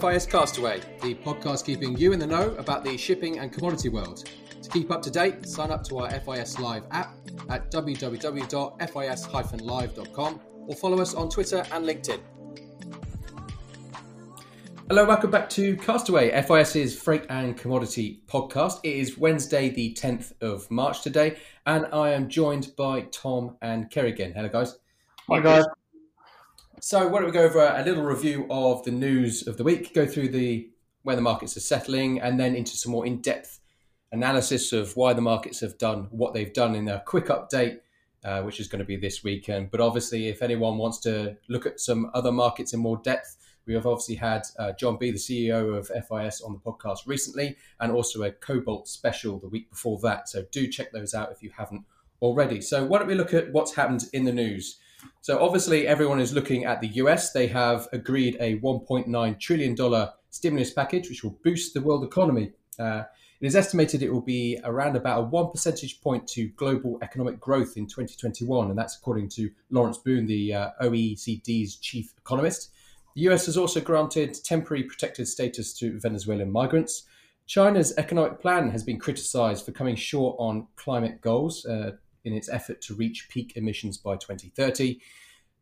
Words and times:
FIS 0.00 0.24
Castaway, 0.24 0.80
the 1.02 1.14
podcast 1.16 1.66
keeping 1.66 1.98
you 1.98 2.12
in 2.12 2.18
the 2.18 2.26
know 2.26 2.54
about 2.56 2.82
the 2.82 2.96
shipping 2.96 3.40
and 3.40 3.52
commodity 3.52 3.90
world. 3.90 4.26
To 4.62 4.70
keep 4.70 4.90
up 4.90 5.02
to 5.02 5.10
date, 5.10 5.46
sign 5.46 5.70
up 5.70 5.84
to 5.84 5.98
our 5.98 6.08
FIS 6.08 6.58
Live 6.58 6.84
app 6.92 7.14
at 7.50 7.70
www.fis-live.com 7.70 10.40
or 10.66 10.74
follow 10.76 10.98
us 10.98 11.14
on 11.14 11.28
Twitter 11.28 11.62
and 11.72 11.84
LinkedIn. 11.84 12.20
Hello, 14.88 15.04
welcome 15.04 15.30
back 15.30 15.50
to 15.50 15.76
Castaway, 15.76 16.30
FIS's 16.40 16.98
freight 16.98 17.26
and 17.28 17.58
commodity 17.58 18.22
podcast. 18.26 18.80
It 18.82 18.96
is 18.96 19.18
Wednesday, 19.18 19.68
the 19.68 19.92
10th 19.92 20.32
of 20.40 20.70
March 20.70 21.02
today, 21.02 21.36
and 21.66 21.84
I 21.92 22.12
am 22.12 22.30
joined 22.30 22.74
by 22.78 23.02
Tom 23.12 23.58
and 23.60 23.90
Kerry 23.90 24.12
again. 24.12 24.32
Hello, 24.34 24.48
guys. 24.48 24.78
Hi, 25.28 25.40
guys. 25.40 25.66
So, 26.84 27.06
why 27.06 27.20
don't 27.20 27.26
we 27.26 27.32
go 27.32 27.44
over 27.44 27.60
a 27.60 27.84
little 27.84 28.02
review 28.02 28.44
of 28.50 28.82
the 28.82 28.90
news 28.90 29.46
of 29.46 29.56
the 29.56 29.62
week, 29.62 29.94
go 29.94 30.04
through 30.04 30.30
the 30.30 30.68
where 31.04 31.14
the 31.14 31.22
markets 31.22 31.56
are 31.56 31.60
settling, 31.60 32.20
and 32.20 32.40
then 32.40 32.56
into 32.56 32.76
some 32.76 32.90
more 32.90 33.06
in-depth 33.06 33.60
analysis 34.10 34.72
of 34.72 34.96
why 34.96 35.12
the 35.12 35.20
markets 35.20 35.60
have 35.60 35.78
done 35.78 36.08
what 36.10 36.34
they've 36.34 36.52
done 36.52 36.74
in 36.74 36.88
a 36.88 37.00
quick 37.06 37.26
update, 37.26 37.78
uh, 38.24 38.42
which 38.42 38.58
is 38.58 38.66
going 38.66 38.80
to 38.80 38.84
be 38.84 38.96
this 38.96 39.22
weekend. 39.22 39.70
But 39.70 39.80
obviously, 39.80 40.26
if 40.26 40.42
anyone 40.42 40.76
wants 40.76 40.98
to 41.02 41.36
look 41.48 41.66
at 41.66 41.78
some 41.78 42.10
other 42.14 42.32
markets 42.32 42.72
in 42.72 42.80
more 42.80 42.96
depth, 42.96 43.36
we 43.64 43.74
have 43.74 43.86
obviously 43.86 44.16
had 44.16 44.42
uh, 44.58 44.72
John 44.72 44.98
B, 44.98 45.12
the 45.12 45.18
CEO 45.18 45.78
of 45.78 45.86
FIS, 45.86 46.40
on 46.40 46.52
the 46.52 46.58
podcast 46.58 47.06
recently, 47.06 47.56
and 47.78 47.92
also 47.92 48.24
a 48.24 48.32
Cobalt 48.32 48.88
special 48.88 49.38
the 49.38 49.48
week 49.48 49.70
before 49.70 50.00
that. 50.02 50.28
So 50.28 50.46
do 50.50 50.66
check 50.66 50.90
those 50.90 51.14
out 51.14 51.30
if 51.30 51.44
you 51.44 51.52
haven't 51.56 51.84
already. 52.20 52.60
So 52.60 52.84
why 52.84 52.98
don't 52.98 53.06
we 53.06 53.14
look 53.14 53.34
at 53.34 53.52
what's 53.52 53.76
happened 53.76 54.06
in 54.12 54.24
the 54.24 54.32
news? 54.32 54.80
So 55.20 55.42
obviously, 55.42 55.86
everyone 55.86 56.20
is 56.20 56.32
looking 56.32 56.64
at 56.64 56.80
the 56.80 56.88
US. 56.88 57.32
They 57.32 57.46
have 57.48 57.88
agreed 57.92 58.36
a 58.40 58.58
1.9 58.58 59.40
trillion 59.40 59.74
dollar 59.74 60.12
stimulus 60.30 60.70
package, 60.72 61.08
which 61.08 61.22
will 61.22 61.38
boost 61.44 61.74
the 61.74 61.80
world 61.80 62.04
economy. 62.04 62.52
Uh, 62.78 63.04
it 63.40 63.46
is 63.46 63.56
estimated 63.56 64.02
it 64.02 64.12
will 64.12 64.20
be 64.20 64.58
around 64.62 64.96
about 64.96 65.18
a 65.18 65.22
one 65.22 65.50
percentage 65.50 66.00
point 66.00 66.28
to 66.28 66.48
global 66.50 66.98
economic 67.02 67.40
growth 67.40 67.76
in 67.76 67.86
2021, 67.86 68.70
and 68.70 68.78
that's 68.78 68.96
according 68.96 69.28
to 69.30 69.50
Laurence 69.70 69.98
Boone, 69.98 70.26
the 70.26 70.54
uh, 70.54 70.70
OECD's 70.80 71.76
chief 71.76 72.12
economist. 72.18 72.70
The 73.14 73.22
US 73.22 73.46
has 73.46 73.56
also 73.56 73.80
granted 73.80 74.38
temporary 74.44 74.84
protected 74.84 75.28
status 75.28 75.74
to 75.74 75.98
Venezuelan 75.98 76.50
migrants. 76.50 77.04
China's 77.46 77.92
economic 77.98 78.40
plan 78.40 78.70
has 78.70 78.84
been 78.84 78.98
criticized 78.98 79.64
for 79.64 79.72
coming 79.72 79.96
short 79.96 80.36
on 80.38 80.68
climate 80.76 81.20
goals. 81.20 81.66
Uh, 81.66 81.92
in 82.24 82.32
its 82.32 82.48
effort 82.48 82.80
to 82.82 82.94
reach 82.94 83.28
peak 83.28 83.52
emissions 83.56 83.98
by 83.98 84.16
2030. 84.16 84.98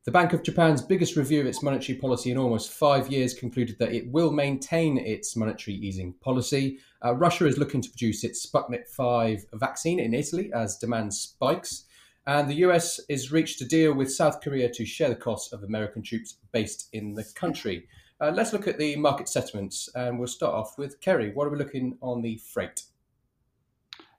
The 0.05 0.11
Bank 0.11 0.33
of 0.33 0.42
Japan's 0.42 0.80
biggest 0.80 1.14
review 1.14 1.41
of 1.41 1.47
its 1.47 1.62
monetary 1.62 1.98
policy 1.98 2.30
in 2.30 2.39
almost 2.39 2.72
five 2.72 3.12
years 3.12 3.34
concluded 3.34 3.78
that 3.78 3.92
it 3.92 4.11
will 4.11 4.33
maintain 4.33 4.97
its 4.97 5.36
monetary 5.36 5.77
easing 5.77 6.14
policy. 6.22 6.78
Uh, 7.05 7.14
Russia 7.14 7.47
is 7.47 7.58
looking 7.58 7.83
to 7.83 7.91
produce 7.91 8.25
its 8.25 8.47
Sputnik 8.47 8.88
5 8.88 9.44
vaccine 9.53 10.00
in 10.00 10.14
Italy 10.14 10.50
as 10.55 10.78
demand 10.78 11.12
spikes. 11.12 11.84
And 12.27 12.48
the 12.48 12.62
US 12.66 12.98
has 13.11 13.31
reached 13.31 13.61
a 13.61 13.66
deal 13.66 13.92
with 13.92 14.11
South 14.11 14.41
Korea 14.41 14.70
to 14.70 14.86
share 14.86 15.11
the 15.11 15.16
costs 15.16 15.53
of 15.53 15.62
American 15.62 16.03
troops 16.03 16.38
based 16.50 16.88
in 16.94 17.14
the 17.14 17.25
country. 17.34 17.86
Uh, 18.20 18.31
let's 18.34 18.53
look 18.53 18.69
at 18.69 18.78
the 18.78 18.97
market 18.97 19.28
settlements, 19.28 19.88
and 19.94 20.19
we'll 20.19 20.28
start 20.28 20.55
off 20.55 20.77
with 20.77 21.00
Kerry. 21.00 21.33
What 21.33 21.47
are 21.47 21.50
we 21.50 21.58
looking 21.58 21.97
on 22.03 22.20
the 22.22 22.36
freight? 22.36 22.83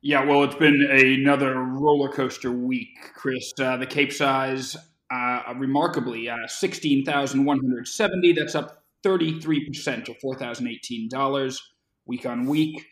Yeah, 0.03 0.25
well, 0.25 0.44
it's 0.44 0.55
been 0.55 0.81
another 0.89 1.63
roller 1.63 2.09
coaster 2.09 2.52
week, 2.52 2.97
Chris. 3.13 3.53
Uh, 3.59 3.77
the 3.77 3.85
Cape 3.85 4.11
size, 4.11 4.75
uh, 5.11 5.53
remarkably, 5.57 6.27
uh, 6.27 6.47
16,170. 6.47 8.33
That's 8.33 8.55
up 8.55 8.83
33% 9.03 10.09
or 10.09 10.16
$4,018 10.35 11.59
week 12.07 12.25
on 12.25 12.47
week. 12.47 12.83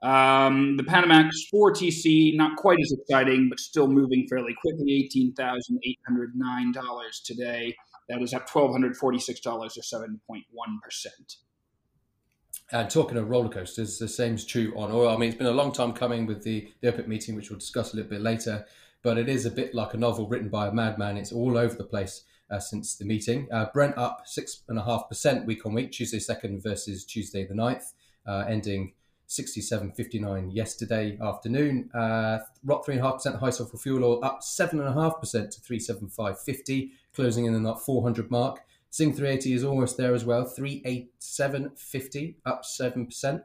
Um, 0.00 0.76
the 0.76 0.84
Panamax 0.84 1.30
4TC, 1.52 2.36
not 2.36 2.56
quite 2.56 2.78
as 2.80 2.92
exciting, 2.92 3.48
but 3.48 3.58
still 3.58 3.88
moving 3.88 4.28
fairly 4.28 4.54
quickly, 4.60 5.10
$18,809 5.12 7.24
today. 7.24 7.74
That 8.08 8.22
is 8.22 8.32
up 8.32 8.48
$1,246 8.48 9.46
or 9.46 9.68
7.1%. 9.68 11.36
And 12.74 12.90
talking 12.90 13.16
of 13.16 13.30
roller 13.30 13.48
coasters, 13.48 14.00
the 14.00 14.08
same 14.08 14.34
is 14.34 14.44
true 14.44 14.74
on 14.76 14.90
oil. 14.90 15.08
I 15.08 15.16
mean, 15.16 15.28
it's 15.28 15.38
been 15.38 15.46
a 15.46 15.52
long 15.52 15.70
time 15.70 15.92
coming 15.92 16.26
with 16.26 16.42
the, 16.42 16.72
the 16.80 16.90
OPEC 16.90 17.06
meeting, 17.06 17.36
which 17.36 17.48
we'll 17.48 17.60
discuss 17.60 17.92
a 17.92 17.96
little 17.96 18.10
bit 18.10 18.20
later, 18.20 18.66
but 19.00 19.16
it 19.16 19.28
is 19.28 19.46
a 19.46 19.50
bit 19.52 19.76
like 19.76 19.94
a 19.94 19.96
novel 19.96 20.26
written 20.26 20.48
by 20.48 20.66
a 20.66 20.72
madman. 20.72 21.16
It's 21.16 21.30
all 21.30 21.56
over 21.56 21.76
the 21.76 21.84
place 21.84 22.24
uh, 22.50 22.58
since 22.58 22.96
the 22.96 23.04
meeting. 23.04 23.46
Uh, 23.52 23.66
Brent 23.72 23.96
up 23.96 24.24
6.5% 24.26 25.46
week 25.46 25.64
on 25.64 25.72
week, 25.72 25.92
Tuesday 25.92 26.18
2nd 26.18 26.64
versus 26.64 27.04
Tuesday 27.04 27.46
the 27.46 27.54
9th, 27.54 27.92
uh, 28.26 28.44
ending 28.48 28.94
67.59 29.28 30.52
yesterday 30.52 31.16
afternoon. 31.22 31.90
Uh, 31.94 32.40
ROT 32.64 32.84
3.5% 32.84 33.38
high 33.38 33.50
sulfur 33.50 33.76
fuel 33.76 34.04
oil 34.04 34.24
up 34.24 34.40
7.5% 34.40 35.20
to 35.48 35.60
375.50, 35.60 36.90
closing 37.14 37.44
in 37.44 37.54
on 37.54 37.62
that 37.62 37.78
400 37.78 38.32
mark. 38.32 38.64
Sing 38.94 39.12
380 39.12 39.52
is 39.54 39.64
almost 39.64 39.96
there 39.96 40.14
as 40.14 40.24
well, 40.24 40.44
387.50, 40.44 42.36
up 42.46 42.62
7%. 42.62 43.42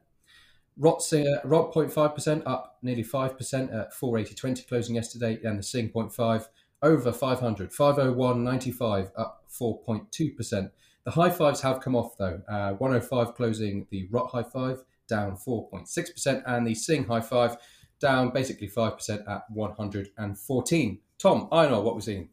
ROT, 0.78 1.14
uh, 1.14 1.40
ROT 1.44 1.74
0.5% 1.74 2.44
up 2.46 2.78
nearly 2.84 3.04
5% 3.04 3.74
at 3.76 3.92
480.20 3.92 4.68
closing 4.68 4.94
yesterday, 4.94 5.40
and 5.44 5.58
the 5.58 5.64
Sing 5.64 5.90
0.5 5.90 6.50
over 6.84 7.12
500, 7.12 7.72
501.95 7.72 9.12
up 9.18 9.44
4.2%. 9.50 10.70
The 11.06 11.12
high 11.12 11.32
fives 11.32 11.62
have 11.62 11.82
come 11.82 11.96
off 11.96 12.16
though, 12.20 12.44
uh, 12.48 12.74
105 12.74 13.34
closing 13.34 13.88
the 13.90 14.08
ROT 14.12 14.30
high 14.30 14.44
five 14.44 14.84
down 15.08 15.36
4.6%, 15.36 16.44
and 16.46 16.68
the 16.68 16.76
Sing 16.76 17.06
high 17.06 17.22
five 17.22 17.58
down 18.00 18.30
basically 18.30 18.70
5% 18.70 19.28
at 19.28 19.46
114. 19.50 21.00
Tom, 21.18 21.48
I 21.52 21.68
know 21.68 21.82
what 21.82 21.96
we're 21.96 22.02
seeing. 22.02 22.30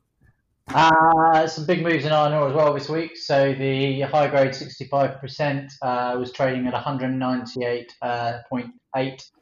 Uh, 0.68 1.46
some 1.46 1.64
big 1.64 1.82
moves 1.82 2.04
in 2.04 2.12
iron 2.12 2.32
ore 2.32 2.48
as 2.48 2.54
well 2.54 2.74
this 2.74 2.88
week. 2.88 3.16
So 3.16 3.54
the 3.54 4.00
high 4.02 4.28
grade 4.28 4.50
65% 4.50 5.72
uh, 5.80 6.16
was 6.18 6.32
trading 6.32 6.66
at 6.66 6.74
198.8 6.74 7.86
uh, 8.02 8.38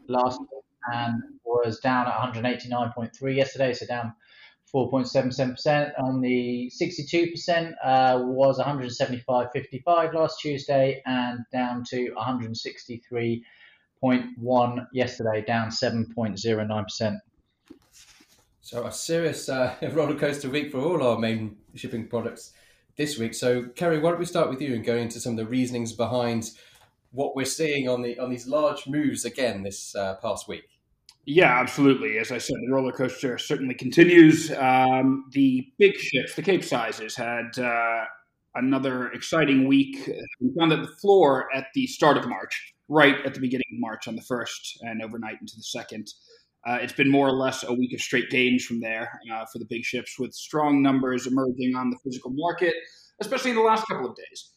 last 0.09 0.41
and 0.93 1.23
was 1.45 1.81
down 1.81 2.07
at 2.07 2.13
189.3 2.13 3.37
yesterday, 3.37 3.73
so 3.73 3.87
down 3.87 4.13
4.77%. 4.75 5.93
On 5.99 6.21
the 6.21 6.71
62% 6.81 7.73
uh, 7.83 8.21
was 8.23 8.59
175.55 8.59 10.15
last 10.15 10.41
Tuesday 10.41 11.01
and 11.07 11.41
down 11.53 11.85
to 11.85 12.13
163.1 12.19 14.87
yesterday, 14.93 15.45
down 15.47 15.69
7.09%. 15.69 17.21
So 18.65 18.87
a 18.87 18.93
serious 18.93 19.51
uh, 19.51 19.75
roller 19.93 20.19
coaster 20.19 20.49
week 20.49 20.73
for 20.73 20.79
all 20.79 21.03
our 21.03 21.19
main 21.19 21.59
shipping 21.75 22.09
products 22.09 22.53
this 22.97 23.19
week. 23.19 23.35
So 23.35 23.65
Kerry, 23.77 23.99
why 23.99 24.09
don't 24.09 24.19
we 24.19 24.25
start 24.25 24.49
with 24.49 24.63
you 24.63 24.75
and 24.75 24.83
go 24.83 24.97
into 24.97 25.21
some 25.21 25.33
of 25.33 25.37
the 25.37 25.45
reasonings 25.45 25.93
behind 25.93 26.51
what 27.11 27.37
we're 27.37 27.45
seeing 27.45 27.91
on 27.91 28.01
the 28.01 28.19
on 28.19 28.31
these 28.31 28.49
large 28.49 28.87
moves 28.87 29.27
again 29.27 29.63
this 29.63 29.95
uh, 29.95 30.15
past 30.23 30.49
week? 30.49 30.65
Yeah, 31.27 31.61
absolutely. 31.61 32.17
As 32.17 32.33
I 32.33 32.39
said, 32.39 32.57
the 32.67 32.73
roller 32.73 32.93
coaster 32.93 33.37
certainly 33.37 33.75
continues. 33.75 34.51
Um, 34.53 35.27
the 35.33 35.67
big 35.79 35.97
ships, 35.97 36.35
the 36.35 36.41
Cape 36.41 36.65
sizes, 36.65 37.15
had 37.15 37.59
uh, 37.59 38.05
another 38.55 39.09
exciting 39.09 39.69
week. 39.69 40.11
We 40.41 40.55
found 40.59 40.73
that 40.73 40.81
the 40.81 40.97
floor 41.03 41.55
at 41.55 41.67
the 41.75 41.87
start 41.87 42.17
of 42.17 42.27
March, 42.27 42.73
right 42.89 43.17
at 43.27 43.35
the 43.35 43.41
beginning 43.41 43.67
of 43.75 43.81
March 43.81 44.09
on 44.09 44.17
the 44.17 44.23
first, 44.23 44.79
and 44.81 45.03
overnight 45.03 45.39
into 45.43 45.55
the 45.55 45.63
second. 45.65 46.09
Uh, 46.67 46.79
it's 46.81 46.93
been 46.93 47.11
more 47.11 47.29
or 47.29 47.33
less 47.33 47.63
a 47.65 47.73
week 47.73 47.93
of 47.93 48.01
straight 48.01 48.31
gains 48.31 48.65
from 48.65 48.81
there 48.81 49.21
uh, 49.33 49.45
for 49.53 49.59
the 49.59 49.67
big 49.67 49.85
ships, 49.85 50.19
with 50.19 50.33
strong 50.33 50.83
numbers 50.83 51.27
emerging 51.27 51.75
on 51.77 51.91
the 51.91 51.97
physical 52.03 52.31
market, 52.35 52.75
especially 53.21 53.51
in 53.51 53.57
the 53.57 53.63
last 53.63 53.87
couple 53.87 54.09
of 54.09 54.17
days. 54.17 54.51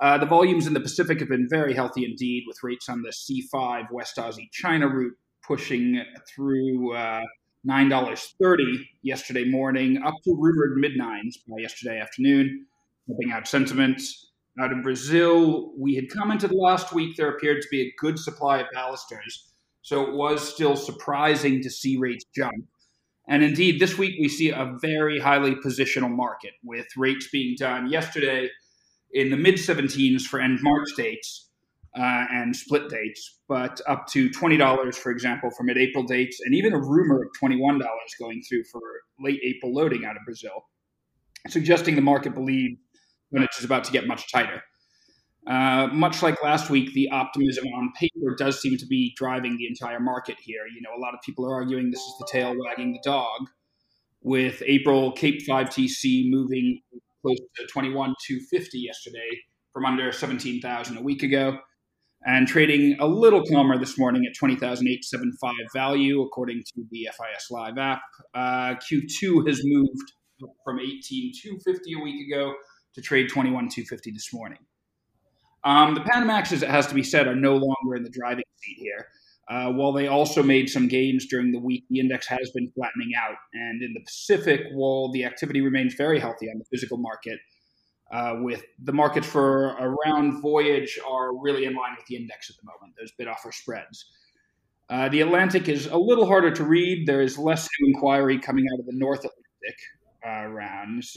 Uh, 0.00 0.18
the 0.18 0.26
volumes 0.26 0.66
in 0.66 0.74
the 0.74 0.80
Pacific 0.80 1.20
have 1.20 1.28
been 1.28 1.46
very 1.48 1.72
healthy 1.72 2.04
indeed, 2.04 2.42
with 2.48 2.58
rates 2.64 2.88
on 2.88 3.02
the 3.02 3.10
C5 3.10 3.92
West 3.92 4.16
Aussie 4.16 4.50
China 4.50 4.88
route 4.88 5.16
pushing 5.46 6.02
through 6.34 6.94
uh, 6.94 7.20
$9.30 7.68 8.84
yesterday 9.02 9.44
morning, 9.44 10.02
up 10.02 10.14
to 10.24 10.36
rumored 10.36 10.76
mid 10.78 10.96
nines 10.96 11.38
by 11.48 11.60
yesterday 11.60 12.00
afternoon, 12.00 12.66
helping 13.06 13.30
out 13.30 13.46
sentiment. 13.46 14.02
Out 14.60 14.72
in 14.72 14.82
Brazil, 14.82 15.72
we 15.78 15.94
had 15.94 16.10
commented 16.10 16.50
last 16.52 16.92
week 16.92 17.16
there 17.16 17.30
appeared 17.30 17.62
to 17.62 17.68
be 17.70 17.82
a 17.82 17.92
good 17.98 18.18
supply 18.18 18.58
of 18.58 18.66
ballasters 18.74 19.51
so 19.82 20.02
it 20.06 20.14
was 20.14 20.48
still 20.48 20.76
surprising 20.76 21.62
to 21.62 21.70
see 21.70 21.96
rates 21.98 22.24
jump. 22.34 22.64
And 23.28 23.42
indeed, 23.42 23.80
this 23.80 23.98
week 23.98 24.16
we 24.20 24.28
see 24.28 24.50
a 24.50 24.76
very 24.80 25.18
highly 25.18 25.54
positional 25.54 26.10
market 26.10 26.52
with 26.64 26.86
rates 26.96 27.28
being 27.30 27.56
done 27.58 27.88
yesterday 27.88 28.48
in 29.12 29.30
the 29.30 29.36
mid 29.36 29.56
17s 29.56 30.22
for 30.22 30.40
end 30.40 30.58
March 30.62 30.88
dates 30.96 31.50
uh, 31.96 32.24
and 32.30 32.56
split 32.56 32.88
dates, 32.88 33.40
but 33.48 33.80
up 33.86 34.06
to 34.08 34.30
$20, 34.30 34.94
for 34.94 35.12
example, 35.12 35.50
for 35.50 35.62
mid 35.62 35.76
April 35.76 36.04
dates, 36.04 36.40
and 36.44 36.54
even 36.54 36.72
a 36.72 36.78
rumor 36.78 37.22
of 37.22 37.28
$21 37.42 37.80
going 38.18 38.42
through 38.48 38.64
for 38.64 38.80
late 39.20 39.40
April 39.44 39.74
loading 39.74 40.04
out 40.04 40.16
of 40.16 40.22
Brazil, 40.24 40.64
suggesting 41.48 41.94
the 41.94 42.02
market 42.02 42.34
believes 42.34 42.78
when 43.30 43.42
it's 43.42 43.62
about 43.62 43.84
to 43.84 43.92
get 43.92 44.06
much 44.06 44.32
tighter. 44.32 44.62
Uh, 45.46 45.88
much 45.92 46.22
like 46.22 46.42
last 46.42 46.70
week, 46.70 46.92
the 46.94 47.08
optimism 47.10 47.66
on 47.68 47.92
paper 47.98 48.34
does 48.36 48.60
seem 48.60 48.76
to 48.78 48.86
be 48.86 49.12
driving 49.16 49.56
the 49.56 49.66
entire 49.66 49.98
market 49.98 50.36
here. 50.40 50.62
You 50.72 50.80
know, 50.82 50.90
a 50.96 51.00
lot 51.00 51.14
of 51.14 51.20
people 51.22 51.44
are 51.46 51.54
arguing 51.54 51.90
this 51.90 52.00
is 52.00 52.14
the 52.20 52.28
tail 52.30 52.54
wagging 52.56 52.92
the 52.92 53.00
dog, 53.02 53.48
with 54.22 54.62
April 54.64 55.12
Cape 55.12 55.42
5 55.42 55.68
TC 55.68 56.30
moving 56.30 56.80
close 57.22 57.38
to 57.56 57.66
21,250 57.66 58.78
yesterday 58.78 59.40
from 59.72 59.84
under 59.84 60.12
17,000 60.12 60.96
a 60.96 61.02
week 61.02 61.22
ago, 61.22 61.58
and 62.24 62.46
trading 62.46 62.96
a 63.00 63.06
little 63.06 63.42
calmer 63.44 63.78
this 63.78 63.98
morning 63.98 64.24
at 64.26 64.36
20,875 64.38 65.54
value, 65.74 66.22
according 66.22 66.62
to 66.74 66.84
the 66.90 67.08
FIS 67.10 67.50
Live 67.50 67.78
app. 67.78 68.00
Uh, 68.34 68.74
Q2 68.74 69.48
has 69.48 69.62
moved 69.64 70.12
from 70.64 70.78
18,250 70.78 71.94
a 71.94 72.02
week 72.02 72.28
ago 72.28 72.54
to 72.94 73.00
trade 73.00 73.28
21,250 73.28 74.10
this 74.12 74.32
morning. 74.32 74.58
Um, 75.64 75.94
the 75.94 76.00
Panamaxes, 76.00 76.62
it 76.62 76.70
has 76.70 76.86
to 76.88 76.94
be 76.94 77.02
said, 77.02 77.26
are 77.26 77.36
no 77.36 77.52
longer 77.52 77.96
in 77.96 78.02
the 78.02 78.10
driving 78.10 78.44
seat 78.56 78.76
here. 78.78 79.06
Uh, 79.48 79.70
while 79.70 79.92
they 79.92 80.06
also 80.06 80.42
made 80.42 80.68
some 80.68 80.88
gains 80.88 81.26
during 81.26 81.52
the 81.52 81.58
week, 81.58 81.84
the 81.90 82.00
index 82.00 82.26
has 82.26 82.50
been 82.54 82.70
flattening 82.74 83.12
out. 83.16 83.36
And 83.52 83.82
in 83.82 83.92
the 83.92 84.00
Pacific, 84.00 84.60
while 84.72 85.10
the 85.12 85.24
activity 85.24 85.60
remains 85.60 85.94
very 85.94 86.18
healthy 86.18 86.48
on 86.48 86.58
the 86.58 86.64
physical 86.64 86.96
market, 86.96 87.38
uh, 88.12 88.36
with 88.40 88.62
the 88.82 88.92
markets 88.92 89.26
for 89.26 89.76
around 89.78 90.42
voyage 90.42 90.98
are 91.08 91.36
really 91.36 91.64
in 91.64 91.74
line 91.74 91.94
with 91.96 92.06
the 92.06 92.16
index 92.16 92.50
at 92.50 92.56
the 92.56 92.62
moment, 92.64 92.94
those 92.98 93.10
bid 93.18 93.26
offer 93.26 93.50
spreads. 93.50 94.06
Uh, 94.90 95.08
the 95.08 95.22
Atlantic 95.22 95.68
is 95.68 95.86
a 95.86 95.96
little 95.96 96.26
harder 96.26 96.50
to 96.50 96.64
read. 96.64 97.06
There 97.06 97.22
is 97.22 97.38
less 97.38 97.68
new 97.80 97.94
inquiry 97.94 98.38
coming 98.38 98.66
out 98.72 98.80
of 98.80 98.86
the 98.86 98.92
North 98.94 99.20
Atlantic 99.20 99.78
uh, 100.26 100.46
rounds. 100.48 101.16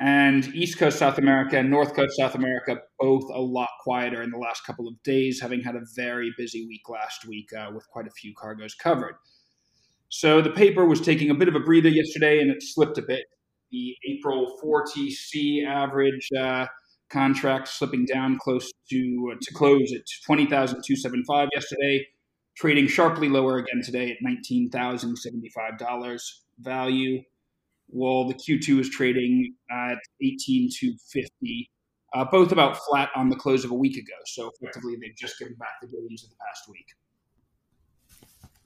And 0.00 0.46
East 0.54 0.78
Coast 0.78 0.98
South 0.98 1.18
America 1.18 1.58
and 1.58 1.68
North 1.68 1.94
Coast 1.94 2.16
South 2.16 2.34
America 2.34 2.78
both 2.98 3.24
a 3.34 3.40
lot 3.40 3.68
quieter 3.82 4.22
in 4.22 4.30
the 4.30 4.38
last 4.38 4.64
couple 4.64 4.88
of 4.88 4.94
days, 5.02 5.40
having 5.42 5.60
had 5.60 5.76
a 5.76 5.82
very 5.94 6.32
busy 6.38 6.66
week 6.66 6.88
last 6.88 7.26
week 7.28 7.50
uh, 7.52 7.70
with 7.74 7.86
quite 7.90 8.06
a 8.06 8.10
few 8.10 8.32
cargoes 8.34 8.74
covered. 8.74 9.16
So 10.08 10.40
the 10.40 10.50
paper 10.50 10.86
was 10.86 11.02
taking 11.02 11.28
a 11.28 11.34
bit 11.34 11.48
of 11.48 11.54
a 11.54 11.60
breather 11.60 11.90
yesterday 11.90 12.40
and 12.40 12.50
it 12.50 12.62
slipped 12.62 12.96
a 12.96 13.02
bit. 13.02 13.26
The 13.70 13.94
April 14.08 14.58
4TC 14.64 15.66
average 15.66 16.30
uh, 16.36 16.64
contract 17.10 17.68
slipping 17.68 18.06
down 18.06 18.38
close 18.38 18.72
to 18.88 19.32
uh, 19.32 19.36
to 19.40 19.54
close 19.54 19.92
at 19.92 20.00
20,275 20.24 21.48
yesterday, 21.54 22.06
trading 22.56 22.88
sharply 22.88 23.28
lower 23.28 23.58
again 23.58 23.82
today 23.84 24.10
at 24.10 24.16
$19,075 24.26 26.20
value 26.58 27.22
while 27.90 28.26
the 28.28 28.34
Q2 28.34 28.80
is 28.80 28.90
trading 28.90 29.54
at 29.70 29.98
18 30.22 30.70
to 30.80 30.94
50, 31.12 31.70
uh, 32.14 32.24
both 32.24 32.52
about 32.52 32.76
flat 32.76 33.10
on 33.14 33.28
the 33.28 33.36
close 33.36 33.64
of 33.64 33.70
a 33.70 33.74
week 33.74 33.96
ago. 33.96 34.14
So 34.26 34.50
effectively, 34.60 34.96
they've 35.00 35.16
just 35.16 35.38
given 35.38 35.54
back 35.54 35.80
the 35.80 35.88
gains 35.88 36.24
of 36.24 36.30
the 36.30 36.36
past 36.36 36.68
week. 36.68 36.86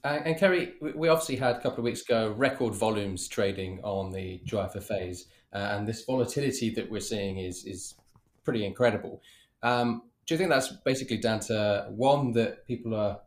And 0.04 0.36
Kerry, 0.36 0.74
we 0.82 1.08
obviously 1.08 1.36
had 1.36 1.56
a 1.56 1.60
couple 1.60 1.78
of 1.78 1.84
weeks 1.84 2.02
ago 2.02 2.34
record 2.36 2.74
volumes 2.74 3.26
trading 3.26 3.80
on 3.82 4.12
the 4.12 4.38
dry 4.44 4.66
FFAs, 4.66 5.22
uh, 5.54 5.56
and 5.56 5.88
this 5.88 6.04
volatility 6.04 6.68
that 6.74 6.90
we're 6.90 7.00
seeing 7.00 7.38
is 7.38 7.64
is 7.64 7.94
pretty 8.44 8.66
incredible. 8.66 9.22
Um, 9.62 10.02
do 10.26 10.34
you 10.34 10.38
think 10.38 10.50
that's 10.50 10.68
basically 10.84 11.16
down 11.16 11.40
to 11.40 11.86
one 11.88 12.32
that 12.32 12.66
people 12.66 12.94
are 12.94 13.18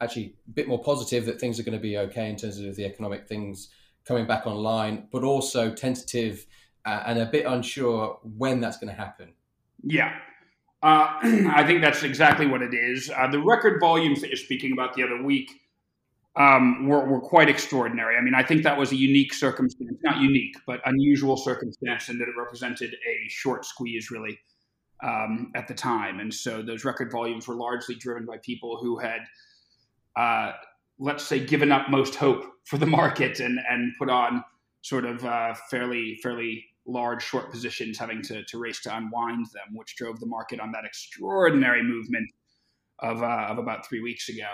actually 0.00 0.34
a 0.48 0.50
bit 0.50 0.66
more 0.66 0.82
positive 0.82 1.26
that 1.26 1.40
things 1.40 1.60
are 1.60 1.62
going 1.62 1.78
to 1.78 1.82
be 1.82 1.96
okay 1.96 2.28
in 2.28 2.36
terms 2.36 2.58
of 2.58 2.74
the 2.74 2.84
economic 2.84 3.28
things 3.28 3.68
coming 4.06 4.26
back 4.26 4.46
online, 4.46 5.08
but 5.12 5.24
also 5.24 5.70
tentative 5.70 6.46
uh, 6.84 7.02
and 7.06 7.18
a 7.18 7.26
bit 7.26 7.44
unsure 7.46 8.18
when 8.22 8.60
that's 8.60 8.78
going 8.78 8.88
to 8.88 8.98
happen. 8.98 9.32
Yeah. 9.82 10.14
Uh, 10.82 11.08
I 11.22 11.64
think 11.66 11.80
that's 11.80 12.02
exactly 12.02 12.46
what 12.46 12.62
it 12.62 12.72
is. 12.72 13.10
Uh, 13.10 13.28
the 13.28 13.40
record 13.40 13.80
volumes 13.80 14.20
that 14.20 14.28
you're 14.28 14.36
speaking 14.36 14.72
about 14.72 14.94
the 14.94 15.02
other 15.02 15.22
week 15.22 15.50
um, 16.36 16.86
were, 16.86 17.04
were, 17.06 17.20
quite 17.20 17.48
extraordinary. 17.48 18.16
I 18.16 18.20
mean, 18.20 18.34
I 18.34 18.42
think 18.42 18.62
that 18.64 18.78
was 18.78 18.92
a 18.92 18.96
unique 18.96 19.32
circumstance, 19.32 19.98
not 20.02 20.20
unique, 20.20 20.54
but 20.66 20.80
unusual 20.84 21.36
circumstance, 21.36 22.10
and 22.10 22.20
that 22.20 22.28
it 22.28 22.34
represented 22.38 22.92
a 22.92 23.28
short 23.28 23.64
squeeze, 23.64 24.10
really, 24.10 24.38
um, 25.02 25.50
at 25.54 25.66
the 25.66 25.72
time. 25.72 26.20
And 26.20 26.32
so 26.32 26.60
those 26.60 26.84
record 26.84 27.10
volumes 27.10 27.48
were 27.48 27.54
largely 27.54 27.94
driven 27.94 28.26
by 28.26 28.36
people 28.42 28.78
who 28.82 28.98
had 28.98 29.20
uh, 30.14 30.52
let's 30.98 31.24
say, 31.24 31.44
given 31.44 31.72
up 31.72 31.90
most 31.90 32.14
hope 32.14 32.44
for 32.64 32.78
the 32.78 32.86
market 32.86 33.40
and 33.40 33.58
and 33.68 33.92
put 33.98 34.10
on 34.10 34.44
sort 34.82 35.04
of 35.04 35.24
uh, 35.24 35.54
fairly 35.70 36.18
fairly 36.22 36.64
large 36.86 37.22
short 37.22 37.50
positions, 37.50 37.98
having 37.98 38.22
to 38.22 38.44
to 38.44 38.58
race 38.58 38.80
to 38.82 38.96
unwind 38.96 39.46
them, 39.46 39.74
which 39.74 39.96
drove 39.96 40.20
the 40.20 40.26
market 40.26 40.60
on 40.60 40.72
that 40.72 40.84
extraordinary 40.84 41.82
movement 41.82 42.30
of 43.00 43.22
uh, 43.22 43.46
of 43.48 43.58
about 43.58 43.86
three 43.86 44.00
weeks 44.00 44.28
ago. 44.28 44.48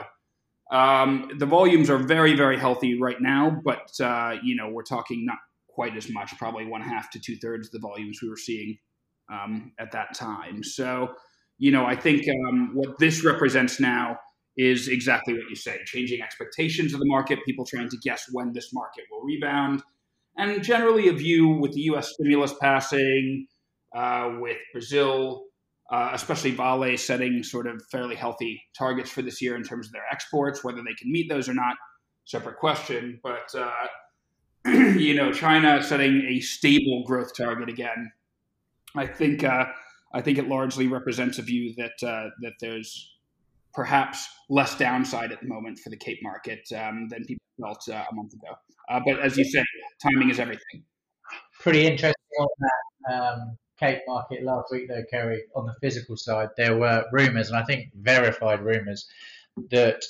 Um, 0.71 1.31
the 1.39 1.47
volumes 1.47 1.91
are 1.91 1.99
very 1.99 2.35
very 2.35 2.59
healthy 2.59 2.99
right 2.99 3.21
now, 3.21 3.61
but 3.65 3.91
uh, 4.01 4.37
you 4.43 4.57
know 4.57 4.69
we're 4.69 4.83
talking 4.83 5.25
not 5.25 5.39
quite 5.69 5.97
as 5.97 6.11
much, 6.11 6.37
probably 6.39 6.67
one 6.67 6.83
half 6.83 7.11
to 7.11 7.19
two 7.19 7.37
thirds 7.37 7.71
the 7.71 7.79
volumes 7.79 8.21
we 8.23 8.29
were 8.29 8.37
seeing 8.37 8.79
um, 9.33 9.73
at 9.79 9.93
that 9.93 10.15
time. 10.15 10.63
So 10.63 11.15
you 11.59 11.71
know 11.71 11.85
I 11.85 11.97
think 11.97 12.27
um, 12.29 12.71
what 12.75 12.99
this 12.99 13.25
represents 13.25 13.81
now 13.81 14.19
is 14.57 14.89
exactly 14.89 15.35
what 15.35 15.49
you 15.49 15.57
say 15.57 15.79
changing 15.87 16.21
expectations 16.21 16.93
of 16.93 17.01
the 17.01 17.07
market, 17.07 17.39
people 17.47 17.65
trying 17.65 17.89
to 17.89 17.97
guess 18.03 18.27
when 18.33 18.53
this 18.53 18.73
market 18.73 19.05
will 19.11 19.23
rebound, 19.23 19.83
and 20.37 20.63
generally 20.63 21.09
a 21.09 21.13
view 21.13 21.49
with 21.49 21.73
the 21.73 21.81
US 21.83 22.13
stimulus 22.15 22.55
passing, 22.61 23.47
uh, 23.95 24.37
with 24.41 24.59
Brazil, 24.73 25.45
uh, 25.91 26.11
especially 26.13 26.51
Vale 26.51 26.97
setting 26.97 27.43
sort 27.43 27.67
of 27.67 27.83
fairly 27.91 28.15
healthy 28.15 28.63
targets 28.77 29.11
for 29.11 29.23
this 29.23 29.43
year 29.43 29.57
in 29.57 29.63
terms 29.63 29.87
of 29.87 29.93
their 29.93 30.07
exports, 30.11 30.65
whether 30.65 30.79
they 30.79 30.95
can 30.95 31.13
meet 31.13 31.29
those 31.29 31.49
or 31.49 31.55
not, 31.55 31.77
separate 32.25 32.57
question. 32.57 33.21
But, 33.23 33.55
uh, 33.55 33.87
you 34.71 35.15
know, 35.15 35.33
China 35.33 35.83
setting 35.83 36.25
a 36.29 36.41
stable 36.41 37.05
growth 37.07 37.37
target 37.37 37.69
again. 37.69 38.11
I 38.95 39.07
think 39.07 39.45
uh, 39.45 39.67
I 40.15 40.21
think 40.21 40.39
it 40.39 40.49
largely 40.49 40.87
represents 40.87 41.39
a 41.39 41.43
view 41.43 41.75
that 41.77 42.07
uh, 42.07 42.31
that 42.43 42.53
there's 42.61 43.12
perhaps 43.75 44.27
less 44.51 44.77
downside 44.77 45.33
at 45.33 45.41
the 45.41 45.49
moment 45.49 45.79
for 45.79 45.91
the 45.91 45.97
Cape 45.97 46.19
market 46.23 46.61
um, 46.77 47.09
than 47.09 47.25
people 47.25 47.45
felt 47.61 47.83
uh, 47.89 48.05
a 48.11 48.15
month 48.15 48.33
ago. 48.35 48.55
Uh, 48.89 49.01
but 49.05 49.21
as 49.21 49.37
you 49.37 49.45
said, 49.45 49.65
timing 50.03 50.31
is 50.31 50.39
everything. 50.39 50.85
Pretty 51.61 51.87
interesting 51.87 52.15
on 52.39 52.49
that 52.59 53.15
um, 53.15 53.57
Cape 53.79 54.01
market 54.07 54.45
last 54.45 54.71
week, 54.71 54.89
though, 54.89 55.05
Kerry. 55.11 55.43
On 55.57 55.67
the 55.67 55.75
physical 55.81 56.17
side, 56.17 56.49
there 56.57 56.77
were 56.77 57.05
rumours, 57.13 57.49
and 57.49 57.57
I 57.57 57.65
think 57.65 57.87
verified 57.95 58.61
rumours, 58.61 59.07
that 59.71 60.03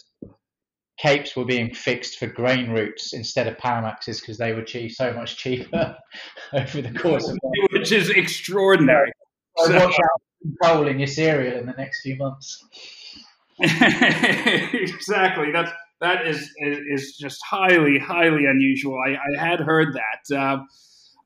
capes 0.99 1.35
were 1.35 1.45
being 1.45 1.75
fixed 1.75 2.19
for 2.19 2.27
grain 2.27 2.71
routes 2.71 3.13
instead 3.13 3.49
of 3.49 3.57
Panamaxes 3.57 4.21
because 4.21 4.39
they 4.39 4.53
were 4.53 4.63
cheap, 4.63 4.93
so 4.93 5.13
much 5.13 5.37
cheaper 5.37 5.97
over 6.53 6.83
the 6.83 6.99
course 6.99 7.29
of 7.29 7.39
which 7.73 7.93
is 7.93 8.11
extraordinary. 8.11 9.11
So, 9.59 9.67
so 9.67 9.79
watch 9.79 9.99
out 10.65 10.89
in 10.89 10.99
your 10.99 11.09
cereal 11.09 11.59
in 11.59 11.67
the 11.67 11.73
next 11.73 12.03
few 12.03 12.17
months. 12.17 12.65
exactly. 14.73 15.53
That's 15.53 15.71
that 16.01 16.27
is, 16.27 16.51
is, 16.59 17.17
just 17.17 17.41
highly 17.49 17.99
highly 17.99 18.47
unusual. 18.47 18.99
I, 18.99 19.13
I 19.13 19.41
had 19.49 19.61
heard 19.61 19.95
that. 19.95 20.37
Uh, 20.37 20.57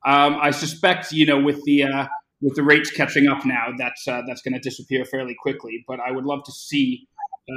um, 0.05 0.37
I 0.41 0.51
suspect 0.51 1.11
you 1.11 1.25
know 1.25 1.39
with 1.41 1.63
the 1.63 1.83
uh, 1.83 2.07
with 2.41 2.55
the 2.55 2.63
rates 2.63 2.91
catching 2.91 3.27
up 3.27 3.45
now, 3.45 3.67
that's 3.77 4.07
uh, 4.07 4.21
that's 4.27 4.41
going 4.41 4.53
to 4.53 4.59
disappear 4.59 5.05
fairly 5.05 5.35
quickly. 5.39 5.83
But 5.87 5.99
I 5.99 6.11
would 6.11 6.25
love 6.25 6.43
to 6.45 6.51
see 6.51 7.07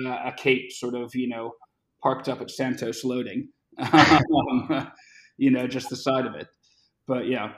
uh, 0.07 0.29
a 0.29 0.33
Cape 0.37 0.73
sort 0.73 0.95
of 0.95 1.15
you 1.15 1.29
know 1.29 1.53
parked 2.03 2.29
up 2.29 2.41
at 2.41 2.51
Santos 2.51 3.05
loading. 3.05 3.49
um, 3.79 4.91
you 5.37 5.51
know, 5.51 5.67
just 5.67 5.89
the 5.89 5.97
side 5.97 6.27
of 6.27 6.35
it. 6.35 6.49
But 7.07 7.27
yeah. 7.27 7.53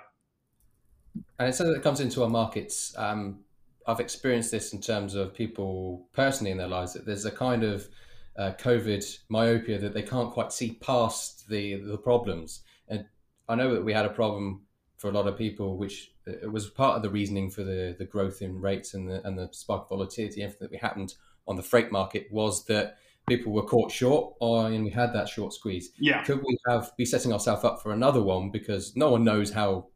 And 1.38 1.48
it's 1.48 1.58
something 1.58 1.74
that 1.74 1.82
comes 1.82 2.00
into 2.00 2.22
our 2.22 2.30
markets. 2.30 2.94
Um, 2.96 3.40
I've 3.86 4.00
experienced 4.00 4.50
this 4.50 4.72
in 4.72 4.80
terms 4.80 5.14
of 5.14 5.34
people 5.34 6.08
personally 6.12 6.50
in 6.50 6.58
their 6.58 6.68
lives 6.68 6.92
that 6.92 7.06
there's 7.06 7.24
a 7.24 7.30
kind 7.30 7.64
of 7.64 7.88
uh, 8.36 8.52
COVID 8.58 9.04
myopia 9.28 9.78
that 9.78 9.94
they 9.94 10.02
can't 10.02 10.32
quite 10.32 10.52
see 10.52 10.78
past 10.80 11.48
the 11.48 11.76
the 11.76 11.98
problems. 11.98 12.62
And 12.88 13.06
I 13.48 13.54
know 13.54 13.74
that 13.74 13.84
we 13.84 13.92
had 13.92 14.06
a 14.06 14.10
problem 14.10 14.62
for 14.96 15.08
a 15.08 15.12
lot 15.12 15.26
of 15.26 15.36
people, 15.36 15.76
which 15.76 16.12
it 16.26 16.50
was 16.50 16.70
part 16.70 16.96
of 16.96 17.02
the 17.02 17.10
reasoning 17.10 17.50
for 17.50 17.64
the 17.64 17.94
the 17.98 18.04
growth 18.04 18.40
in 18.42 18.60
rates 18.60 18.94
and 18.94 19.08
the 19.08 19.26
and 19.26 19.38
the 19.38 19.48
spark 19.52 19.88
volatility, 19.88 20.42
everything 20.42 20.68
that 20.70 20.80
happened 20.80 21.14
on 21.46 21.56
the 21.56 21.62
freight 21.62 21.90
market 21.90 22.28
was 22.30 22.64
that 22.66 22.96
people 23.28 23.52
were 23.52 23.62
caught 23.62 23.90
short, 23.90 24.34
or 24.40 24.68
and 24.68 24.84
we 24.84 24.90
had 24.90 25.12
that 25.12 25.28
short 25.28 25.52
squeeze. 25.52 25.90
Yeah, 25.98 26.22
could 26.22 26.42
we 26.42 26.56
have 26.68 26.92
be 26.96 27.04
setting 27.04 27.32
ourselves 27.32 27.64
up 27.64 27.82
for 27.82 27.92
another 27.92 28.22
one 28.22 28.50
because 28.50 28.96
no 28.96 29.10
one 29.10 29.24
knows 29.24 29.52
how 29.52 29.88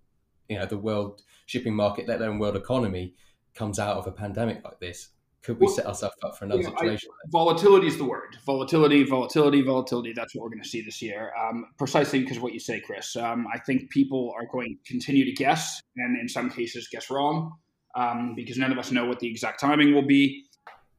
you 0.48 0.58
know 0.58 0.66
the 0.66 0.76
world 0.76 1.22
shipping 1.46 1.74
market, 1.74 2.08
let 2.08 2.20
alone 2.20 2.38
world 2.38 2.56
economy 2.56 3.14
comes 3.56 3.78
out 3.78 3.96
of 3.96 4.06
a 4.06 4.12
pandemic 4.12 4.62
like 4.64 4.78
this, 4.78 5.08
could 5.42 5.60
we 5.60 5.66
well, 5.66 5.74
set 5.74 5.86
ourselves 5.86 6.16
up 6.24 6.36
for 6.36 6.44
another 6.44 6.62
know, 6.62 6.70
situation? 6.70 7.08
I, 7.12 7.28
volatility 7.30 7.86
is 7.86 7.96
the 7.96 8.04
word. 8.04 8.36
Volatility, 8.44 9.04
volatility, 9.04 9.62
volatility. 9.62 10.12
That's 10.12 10.34
what 10.34 10.42
we're 10.42 10.50
going 10.50 10.62
to 10.62 10.68
see 10.68 10.82
this 10.82 11.00
year. 11.00 11.32
Um, 11.40 11.66
precisely 11.78 12.20
because 12.20 12.38
of 12.38 12.42
what 12.42 12.52
you 12.52 12.60
say, 12.60 12.80
Chris. 12.80 13.14
Um, 13.16 13.46
I 13.54 13.58
think 13.60 13.90
people 13.90 14.34
are 14.36 14.46
going 14.52 14.76
to 14.76 14.92
continue 14.92 15.24
to 15.24 15.32
guess, 15.32 15.80
and 15.96 16.20
in 16.20 16.28
some 16.28 16.50
cases, 16.50 16.88
guess 16.90 17.10
wrong. 17.10 17.52
um, 17.96 18.34
because 18.36 18.58
none 18.58 18.70
of 18.70 18.78
us 18.78 18.92
know 18.92 19.06
what 19.06 19.18
the 19.18 19.28
exact 19.28 19.58
timing 19.58 19.94
will 19.94 20.06
be. 20.06 20.44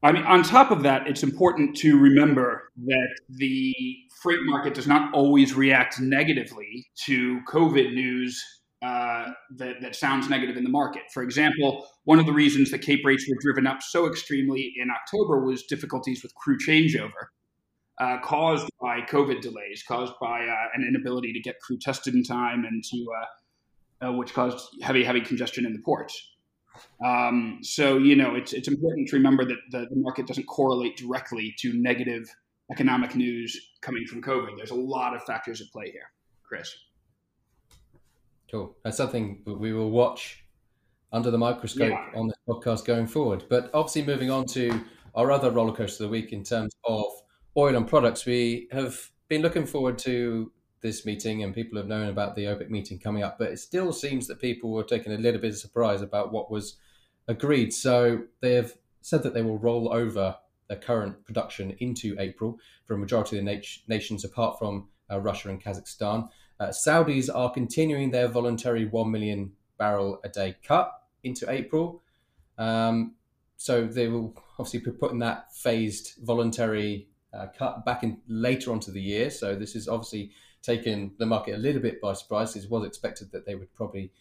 I 0.02 0.12
mean, 0.12 0.24
on 0.24 0.42
top 0.42 0.70
of 0.70 0.82
that, 0.82 1.06
it's 1.06 1.22
important 1.22 1.76
to 1.78 1.98
remember 1.98 2.70
that 2.86 3.08
the 3.28 3.74
freight 4.22 4.40
market 4.44 4.74
does 4.74 4.86
not 4.86 5.12
always 5.12 5.54
react 5.54 6.00
negatively 6.00 6.86
to 7.06 7.40
COVID 7.48 7.94
news 7.94 8.44
uh, 8.80 9.32
that, 9.56 9.80
that 9.80 9.96
sounds 9.96 10.28
negative 10.28 10.56
in 10.56 10.64
the 10.64 10.70
market. 10.70 11.02
For 11.12 11.22
example, 11.22 11.86
one 12.04 12.18
of 12.18 12.26
the 12.26 12.32
reasons 12.32 12.70
the 12.70 12.78
Cape 12.78 13.04
rates 13.04 13.26
were 13.28 13.36
driven 13.40 13.66
up 13.66 13.82
so 13.82 14.06
extremely 14.06 14.72
in 14.76 14.88
October 14.90 15.44
was 15.44 15.64
difficulties 15.64 16.22
with 16.22 16.34
crew 16.34 16.58
changeover. 16.58 17.28
Uh, 18.00 18.16
caused 18.20 18.68
by 18.80 19.00
COVID 19.00 19.40
delays, 19.40 19.82
caused 19.86 20.12
by 20.20 20.46
uh, 20.46 20.54
an 20.74 20.86
inability 20.86 21.32
to 21.32 21.40
get 21.40 21.58
crew 21.58 21.76
tested 21.76 22.14
in 22.14 22.22
time, 22.22 22.64
and 22.64 22.84
to 22.84 23.06
uh, 23.20 24.06
uh, 24.06 24.12
which 24.12 24.32
caused 24.32 24.68
heavy, 24.82 25.02
heavy 25.02 25.20
congestion 25.20 25.66
in 25.66 25.72
the 25.72 25.80
ports. 25.80 26.36
Um, 27.04 27.58
so 27.62 27.98
you 27.98 28.14
know, 28.14 28.36
it's 28.36 28.52
it's 28.52 28.68
important 28.68 29.08
to 29.08 29.16
remember 29.16 29.44
that 29.44 29.58
the, 29.72 29.86
the 29.90 29.96
market 29.96 30.28
doesn't 30.28 30.46
correlate 30.46 30.96
directly 30.96 31.52
to 31.58 31.72
negative 31.72 32.32
economic 32.70 33.16
news 33.16 33.58
coming 33.80 34.04
from 34.06 34.22
COVID. 34.22 34.56
There's 34.56 34.70
a 34.70 34.76
lot 34.76 35.16
of 35.16 35.24
factors 35.24 35.60
at 35.60 35.66
play 35.72 35.90
here, 35.90 36.12
Chris. 36.44 36.72
Cool. 38.50 38.76
That's 38.82 38.96
something 38.96 39.42
we 39.44 39.72
will 39.72 39.90
watch 39.90 40.44
under 41.12 41.30
the 41.30 41.38
microscope 41.38 41.90
yeah. 41.90 42.18
on 42.18 42.28
this 42.28 42.36
podcast 42.48 42.84
going 42.84 43.06
forward. 43.06 43.44
But 43.48 43.70
obviously, 43.74 44.02
moving 44.02 44.30
on 44.30 44.46
to 44.46 44.84
our 45.14 45.30
other 45.30 45.50
roller 45.50 45.74
coaster 45.74 46.04
of 46.04 46.10
the 46.10 46.12
week 46.12 46.32
in 46.32 46.44
terms 46.44 46.74
of 46.84 47.06
oil 47.56 47.76
and 47.76 47.86
products, 47.86 48.24
we 48.24 48.68
have 48.72 49.10
been 49.28 49.42
looking 49.42 49.66
forward 49.66 49.98
to 49.98 50.52
this 50.80 51.04
meeting, 51.04 51.42
and 51.42 51.54
people 51.54 51.76
have 51.76 51.88
known 51.88 52.08
about 52.08 52.36
the 52.36 52.44
OPEC 52.44 52.70
meeting 52.70 52.98
coming 52.98 53.22
up. 53.22 53.38
But 53.38 53.50
it 53.50 53.58
still 53.58 53.92
seems 53.92 54.26
that 54.28 54.40
people 54.40 54.70
were 54.70 54.84
taken 54.84 55.12
a 55.12 55.18
little 55.18 55.40
bit 55.40 55.52
of 55.52 55.58
surprise 55.58 56.02
about 56.02 56.32
what 56.32 56.50
was 56.50 56.76
agreed. 57.26 57.72
So 57.72 58.22
they 58.40 58.54
have 58.54 58.74
said 59.02 59.22
that 59.24 59.34
they 59.34 59.42
will 59.42 59.58
roll 59.58 59.92
over 59.92 60.36
their 60.68 60.78
current 60.78 61.24
production 61.24 61.74
into 61.80 62.16
April 62.18 62.58
for 62.84 62.94
a 62.94 62.98
majority 62.98 63.38
of 63.38 63.44
the 63.44 63.50
nat- 63.50 63.64
nations, 63.88 64.24
apart 64.24 64.58
from 64.58 64.88
uh, 65.10 65.20
Russia 65.20 65.48
and 65.50 65.62
Kazakhstan. 65.62 66.28
Uh, 66.60 66.68
Saudis 66.68 67.28
are 67.32 67.50
continuing 67.50 68.10
their 68.10 68.28
voluntary 68.28 68.84
1 68.84 69.10
million 69.10 69.52
barrel 69.78 70.20
a 70.24 70.28
day 70.28 70.56
cut 70.62 70.90
into 71.22 71.48
April. 71.50 72.02
Um, 72.58 73.14
so 73.56 73.86
they 73.86 74.08
will 74.08 74.34
obviously 74.58 74.80
be 74.80 74.90
putting 74.90 75.20
that 75.20 75.54
phased 75.54 76.14
voluntary 76.22 77.08
uh, 77.32 77.46
cut 77.56 77.84
back 77.84 78.02
in 78.02 78.18
later 78.26 78.72
onto 78.72 78.90
the 78.90 79.00
year. 79.00 79.30
So 79.30 79.54
this 79.54 79.76
is 79.76 79.88
obviously 79.88 80.32
taken 80.62 81.12
the 81.18 81.26
market 81.26 81.54
a 81.54 81.58
little 81.58 81.80
bit 81.80 82.00
by 82.00 82.12
surprise. 82.14 82.56
It 82.56 82.68
was 82.70 82.86
expected 82.86 83.30
that 83.32 83.46
they 83.46 83.54
would 83.54 83.72
probably 83.74 84.12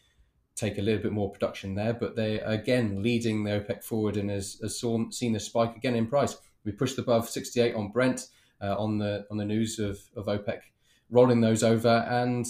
take 0.55 0.77
a 0.77 0.81
little 0.81 1.01
bit 1.01 1.11
more 1.11 1.31
production 1.31 1.75
there, 1.75 1.93
but 1.93 2.15
they 2.15 2.41
are 2.41 2.53
again 2.53 3.03
leading 3.03 3.43
the 3.43 3.51
OPEC 3.51 3.83
forward 3.83 4.17
and 4.17 4.29
has, 4.29 4.59
has 4.61 4.79
saw, 4.79 5.09
seen 5.11 5.35
a 5.35 5.39
spike 5.39 5.75
again 5.75 5.95
in 5.95 6.07
price. 6.07 6.37
We 6.65 6.71
pushed 6.71 6.97
above 6.97 7.29
68 7.29 7.75
on 7.75 7.91
Brent 7.91 8.27
uh, 8.61 8.75
on 8.77 8.97
the 8.97 9.25
on 9.29 9.37
the 9.37 9.45
news 9.45 9.79
of, 9.79 9.99
of 10.15 10.25
OPEC 10.25 10.61
rolling 11.09 11.41
those 11.41 11.63
over. 11.63 12.05
And 12.09 12.45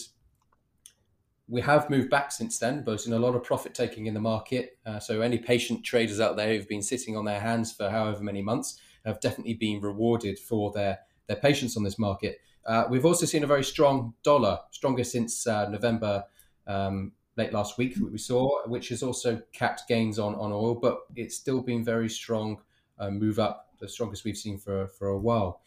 we 1.48 1.62
have 1.62 1.90
moved 1.90 2.10
back 2.10 2.32
since 2.32 2.60
then, 2.60 2.84
but 2.84 3.06
in 3.06 3.14
a 3.14 3.20
lot 3.20 3.36
of 3.36 3.44
profit 3.44 3.74
taking 3.74 4.06
in 4.06 4.14
the 4.14 4.20
market. 4.20 4.78
Uh, 4.86 5.00
so 5.00 5.22
any 5.22 5.38
patient 5.38 5.84
traders 5.84 6.20
out 6.20 6.36
there 6.36 6.50
who've 6.50 6.68
been 6.68 6.82
sitting 6.82 7.16
on 7.16 7.26
their 7.26 7.40
hands 7.40 7.72
for 7.72 7.90
however 7.90 8.22
many 8.22 8.42
months 8.42 8.80
have 9.06 9.20
definitely 9.22 9.54
been 9.54 9.80
rewarded 9.82 10.38
for 10.38 10.72
their 10.72 11.00
their 11.28 11.38
patience 11.38 11.76
on 11.76 11.84
this 11.84 12.00
market. 12.00 12.40
Uh, 12.66 12.86
we've 12.90 13.06
also 13.06 13.26
seen 13.26 13.44
a 13.44 13.48
very 13.48 13.64
strong 13.64 14.14
dollar, 14.24 14.60
stronger 14.72 15.04
since 15.04 15.46
uh, 15.46 15.68
November. 15.70 16.24
Um, 16.66 17.12
late 17.38 17.54
last 17.54 17.78
week 17.78 17.96
that 17.96 18.12
we 18.12 18.18
saw, 18.18 18.68
which 18.68 18.90
has 18.90 19.04
also 19.04 19.42
capped 19.54 19.84
gains 19.88 20.20
on, 20.20 20.36
on 20.36 20.52
oil, 20.52 20.76
but 20.76 21.02
it's 21.16 21.36
still 21.36 21.62
been 21.62 21.86
very 21.86 22.10
strong 22.10 22.60
uh, 23.00 23.12
move 23.12 23.40
up, 23.40 23.70
the 23.80 23.88
strongest 23.88 24.26
we've 24.26 24.38
seen 24.38 24.58
for, 24.58 24.88
for 24.88 25.10
a 25.10 25.18
while. 25.18 25.62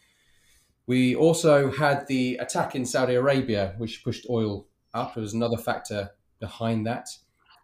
We 0.87 1.15
also 1.15 1.71
had 1.71 2.07
the 2.07 2.37
attack 2.37 2.75
in 2.75 2.85
Saudi 2.85 3.15
Arabia, 3.15 3.75
which 3.77 4.03
pushed 4.03 4.25
oil 4.29 4.67
up. 4.93 5.15
There 5.15 5.21
was 5.21 5.33
another 5.33 5.57
factor 5.57 6.11
behind 6.39 6.85
that. 6.87 7.07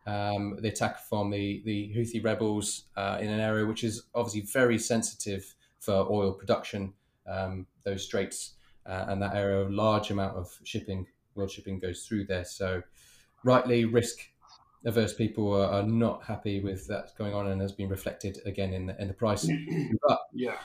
Um, 0.05 0.57
the 0.61 0.69
attack 0.69 0.99
from 0.99 1.31
the, 1.31 1.61
the 1.65 1.93
Houthi 1.93 2.23
rebels 2.23 2.83
uh, 2.95 3.17
in 3.19 3.29
an 3.29 3.41
area 3.41 3.65
which 3.65 3.83
is 3.83 4.03
obviously 4.15 4.41
very 4.41 4.79
sensitive 4.79 5.53
for 5.79 5.93
oil 6.09 6.31
production, 6.31 6.93
um, 7.27 7.67
those 7.83 8.05
straits 8.05 8.53
uh, 8.85 9.05
and 9.09 9.21
that 9.21 9.35
area, 9.35 9.67
a 9.67 9.69
large 9.69 10.11
amount 10.11 10.37
of 10.37 10.57
shipping, 10.63 11.05
world 11.35 11.51
shipping 11.51 11.79
goes 11.79 12.05
through 12.05 12.25
there. 12.25 12.45
So, 12.45 12.81
rightly, 13.43 13.83
risk 13.83 14.19
averse 14.85 15.13
people 15.13 15.53
are, 15.53 15.67
are, 15.67 15.83
not 15.83 16.23
happy 16.23 16.61
with 16.61 16.87
that 16.87 17.11
going 17.17 17.33
on 17.33 17.47
and 17.47 17.59
has 17.59 17.73
been 17.73 17.89
reflected 17.89 18.39
again 18.45 18.73
in 18.73 18.85
the, 18.85 19.01
in 19.01 19.09
the 19.09 19.13
price. 19.13 19.49
But 20.07 20.19
yeah. 20.33 20.55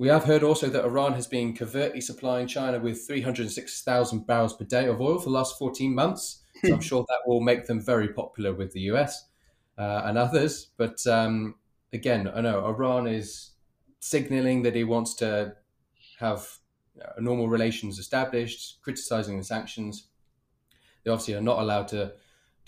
We 0.00 0.08
have 0.08 0.24
heard 0.24 0.42
also 0.42 0.70
that 0.70 0.86
Iran 0.86 1.12
has 1.12 1.26
been 1.26 1.54
covertly 1.54 2.00
supplying 2.00 2.46
China 2.46 2.78
with 2.80 3.06
306,000 3.06 4.26
barrels 4.26 4.56
per 4.56 4.64
day 4.64 4.86
of 4.86 4.98
oil 4.98 5.18
for 5.18 5.24
the 5.24 5.34
last 5.34 5.58
14 5.58 5.94
months. 5.94 6.40
So 6.64 6.72
I'm 6.72 6.80
sure 6.90 7.04
that 7.06 7.18
will 7.26 7.42
make 7.42 7.66
them 7.66 7.84
very 7.84 8.08
popular 8.08 8.54
with 8.54 8.72
the 8.72 8.80
US 8.92 9.26
uh, 9.76 10.00
and 10.06 10.16
others. 10.16 10.68
But 10.78 11.06
um, 11.06 11.56
again, 11.92 12.32
I 12.34 12.40
know 12.40 12.64
Iran 12.64 13.08
is 13.08 13.50
signaling 13.98 14.62
that 14.62 14.74
he 14.74 14.84
wants 14.84 15.12
to 15.16 15.56
have 16.18 16.48
you 16.94 17.02
know, 17.02 17.12
normal 17.18 17.48
relations 17.50 17.98
established, 17.98 18.80
criticizing 18.80 19.36
the 19.36 19.44
sanctions. 19.44 20.06
They 21.04 21.10
obviously 21.10 21.34
are 21.34 21.42
not 21.42 21.58
allowed 21.58 21.88
to 21.88 22.14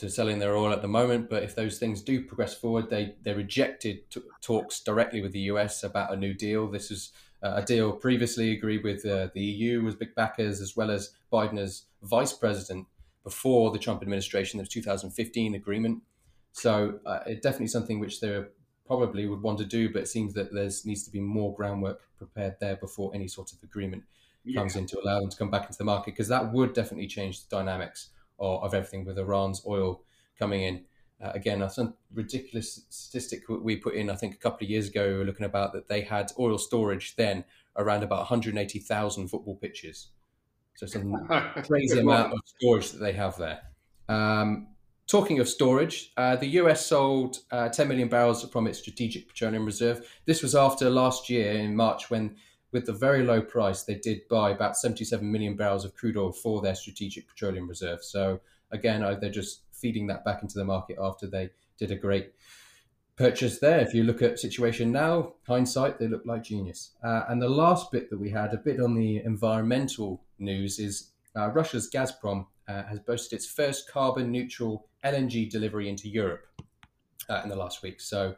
to 0.03 0.11
selling 0.11 0.41
their 0.41 0.57
oil 0.57 0.73
at 0.73 0.83
the 0.83 0.89
moment. 0.89 1.31
But 1.31 1.45
if 1.45 1.55
those 1.55 1.79
things 1.79 2.03
do 2.03 2.25
progress 2.25 2.55
forward, 2.55 2.91
they 2.91 3.15
they 3.23 3.33
rejected 3.33 4.11
t- 4.11 4.21
talks 4.41 4.81
directly 4.81 5.21
with 5.23 5.33
the 5.33 5.47
US 5.53 5.85
about 5.85 6.13
a 6.13 6.17
new 6.17 6.35
deal. 6.35 6.69
This 6.69 6.91
is 6.91 7.13
uh, 7.43 7.55
a 7.57 7.63
deal 7.63 7.93
previously 7.93 8.53
agreed 8.53 8.83
with 8.83 9.07
uh, 9.07 9.29
the 9.33 9.41
EU 9.41 9.87
as 9.87 9.95
big 9.95 10.15
backers, 10.17 10.61
as 10.61 10.77
well 10.77 10.91
as 10.91 11.13
Biden 11.33 11.59
as 11.59 11.85
vice 12.03 12.33
president 12.33 12.89
before 13.23 13.71
the 13.71 13.79
Trump 13.79 14.03
administration. 14.03 14.59
Was 14.59 14.69
2015 14.69 15.55
agreement. 15.55 16.03
So 16.51 16.99
uh, 17.07 17.21
it's 17.25 17.41
definitely 17.41 17.69
something 17.69 18.01
which 18.01 18.21
they 18.21 18.43
probably 18.85 19.27
would 19.27 19.41
want 19.41 19.59
to 19.59 19.65
do, 19.65 19.91
but 19.91 20.03
it 20.03 20.09
seems 20.09 20.35
that 20.35 20.53
there 20.53 20.69
needs 20.85 21.05
to 21.05 21.11
be 21.11 21.21
more 21.21 21.55
groundwork 21.55 22.01
prepared 22.19 22.57
there 22.61 22.77
before 22.77 23.13
any 23.15 23.29
sort 23.29 23.53
of 23.53 23.63
agreement 23.63 24.03
yeah. 24.45 24.59
comes 24.59 24.75
in 24.75 24.85
to 24.87 25.01
allow 25.01 25.21
them 25.21 25.31
to 25.31 25.37
come 25.37 25.51
back 25.51 25.67
into 25.67 25.79
the 25.79 25.85
market, 25.85 26.11
because 26.11 26.29
that 26.29 26.53
would 26.53 26.75
definitely 26.75 27.07
change 27.07 27.49
the 27.49 27.57
dynamics 27.57 28.11
of, 28.39 28.65
of 28.65 28.75
everything 28.75 29.05
with 29.05 29.19
Iran's 29.19 29.63
oil 29.67 30.03
coming 30.39 30.63
in. 30.63 30.85
Uh, 31.23 31.31
again, 31.35 31.69
some 31.71 31.95
ridiculous 32.13 32.85
statistic 32.89 33.43
we 33.49 33.77
put 33.77 33.95
in, 33.95 34.11
I 34.11 34.17
think, 34.17 34.35
a 34.35 34.39
couple 34.39 34.65
of 34.65 34.71
years 34.71 34.89
ago, 34.89 35.07
we 35.09 35.19
were 35.19 35.25
looking 35.25 35.47
about 35.47 35.73
that 35.73 35.89
they 35.89 36.01
had 36.01 36.33
oil 36.39 36.59
storage 36.59 37.15
then 37.15 37.45
around 37.77 38.03
about 38.03 38.19
180,000 38.19 39.29
football 39.29 39.55
pitches. 39.57 40.09
So 40.75 40.87
some 40.87 41.29
crazy 41.65 42.01
amount 42.01 42.33
of 42.33 42.41
storage 42.45 42.91
that 42.93 42.99
they 42.99 43.13
have 43.13 43.37
there. 43.37 43.61
Um, 44.09 44.69
talking 45.07 45.39
of 45.39 45.49
storage, 45.49 46.13
uh, 46.17 46.37
the 46.37 46.47
US 46.47 46.87
sold 46.87 47.39
uh, 47.51 47.69
10 47.69 47.89
million 47.89 48.09
barrels 48.09 48.49
from 48.51 48.67
its 48.67 48.79
strategic 48.79 49.29
petroleum 49.29 49.65
reserve. 49.65 50.07
This 50.27 50.43
was 50.43 50.55
after 50.55 50.91
last 50.91 51.31
year 51.31 51.53
in 51.53 51.77
March 51.77 52.11
when 52.11 52.37
with 52.73 52.87
the 52.87 52.93
very 52.93 53.23
low 53.23 53.41
price, 53.41 53.83
they 53.83 53.95
did 53.95 54.27
buy 54.29 54.51
about 54.51 54.77
77 54.77 55.31
million 55.31 55.57
barrels 55.57 55.85
of 55.85 55.95
crude 55.95 56.17
oil 56.17 56.33
for 56.33 56.63
their 56.63 56.75
strategic 56.75 57.29
petroleum 57.29 57.69
reserve. 57.69 58.03
So 58.03 58.41
again, 58.71 59.03
they're 59.21 59.31
just 59.31 59.63
feeding 59.73 60.07
that 60.07 60.25
back 60.25 60.43
into 60.43 60.59
the 60.59 60.65
market 60.65 60.97
after 61.01 61.27
they 61.27 61.51
did 61.79 61.91
a 61.91 61.97
great 61.97 62.33
purchase 63.17 63.59
there. 63.59 63.81
If 63.81 63.95
you 63.95 64.05
look 64.05 64.23
at 64.23 64.39
situation 64.39 64.91
now, 64.91 65.35
hindsight, 65.47 65.99
they 65.99 66.09
look 66.09 66.23
like 66.25 66.45
genius. 66.45 66.93
Uh, 67.05 67.25
and 67.29 67.43
the 67.43 67.49
last 67.49 67.93
bit 67.93 68.09
that 68.11 68.19
we 68.19 68.31
had, 68.31 68.55
a 68.55 68.57
bit 68.57 68.81
on 68.81 68.95
the 68.95 69.19
environmental 69.19 70.25
news, 70.39 70.79
is 70.79 71.11
uh, 71.37 71.51
Russia's 71.51 71.91
Gazprom 71.91 72.47
uh, 72.69 72.85
has 72.85 73.01
boasted 73.01 73.37
its 73.37 73.47
first 73.47 73.91
carbon 73.91 74.31
neutral 74.31 74.89
LNG 75.05 75.51
delivery 75.51 75.89
into 75.89 76.09
Europe 76.09 76.47
uh, 77.29 77.41
in 77.43 77.49
the 77.49 77.57
last 77.57 77.83
week. 77.83 78.01
So 78.01 78.37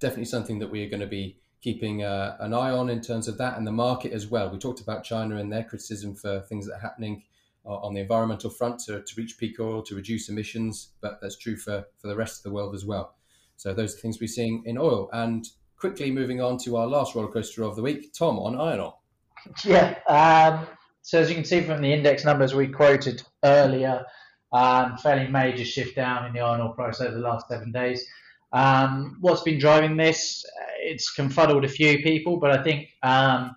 definitely 0.00 0.26
something 0.26 0.58
that 0.58 0.70
we 0.70 0.84
are 0.84 0.88
going 0.88 1.00
to 1.00 1.06
be 1.06 1.38
keeping 1.64 2.04
uh, 2.04 2.36
an 2.40 2.52
eye 2.52 2.70
on 2.70 2.90
in 2.90 3.00
terms 3.00 3.26
of 3.26 3.38
that 3.38 3.56
and 3.56 3.66
the 3.66 3.72
market 3.72 4.12
as 4.12 4.26
well. 4.26 4.50
We 4.50 4.58
talked 4.58 4.82
about 4.82 5.02
China 5.02 5.38
and 5.38 5.50
their 5.50 5.64
criticism 5.64 6.14
for 6.14 6.40
things 6.40 6.66
that 6.66 6.74
are 6.74 6.80
happening 6.80 7.22
uh, 7.64 7.76
on 7.76 7.94
the 7.94 8.02
environmental 8.02 8.50
front 8.50 8.80
to, 8.80 9.02
to 9.02 9.14
reach 9.16 9.38
peak 9.38 9.58
oil, 9.58 9.82
to 9.84 9.94
reduce 9.94 10.28
emissions, 10.28 10.90
but 11.00 11.18
that's 11.22 11.38
true 11.38 11.56
for, 11.56 11.86
for 11.96 12.08
the 12.08 12.14
rest 12.14 12.38
of 12.38 12.42
the 12.42 12.50
world 12.54 12.74
as 12.74 12.84
well. 12.84 13.14
So 13.56 13.72
those 13.72 13.94
are 13.94 13.98
things 13.98 14.20
we're 14.20 14.26
seeing 14.26 14.62
in 14.66 14.76
oil. 14.76 15.08
And 15.14 15.48
quickly 15.78 16.10
moving 16.10 16.42
on 16.42 16.58
to 16.58 16.76
our 16.76 16.86
last 16.86 17.14
roller 17.14 17.32
coaster 17.32 17.62
of 17.62 17.76
the 17.76 17.82
week, 17.82 18.12
Tom 18.12 18.38
on 18.38 18.60
iron 18.60 18.80
ore. 18.80 18.98
Yeah. 19.64 19.96
Um, 20.06 20.66
so 21.00 21.20
as 21.20 21.30
you 21.30 21.34
can 21.34 21.44
see 21.46 21.62
from 21.62 21.80
the 21.80 21.92
index 21.92 22.26
numbers 22.26 22.54
we 22.54 22.68
quoted 22.68 23.22
earlier, 23.42 24.04
um, 24.52 24.98
fairly 24.98 25.28
major 25.28 25.64
shift 25.64 25.96
down 25.96 26.26
in 26.26 26.34
the 26.34 26.40
iron 26.40 26.60
ore 26.60 26.74
price 26.74 27.00
over 27.00 27.14
the 27.14 27.20
last 27.20 27.48
seven 27.48 27.72
days. 27.72 28.06
Um, 28.54 29.18
what's 29.20 29.42
been 29.42 29.58
driving 29.58 29.96
this? 29.96 30.46
It's 30.78 31.12
confuddled 31.12 31.64
a 31.64 31.68
few 31.68 32.02
people, 32.02 32.36
but 32.36 32.52
I 32.52 32.62
think 32.62 32.88
um, 33.02 33.54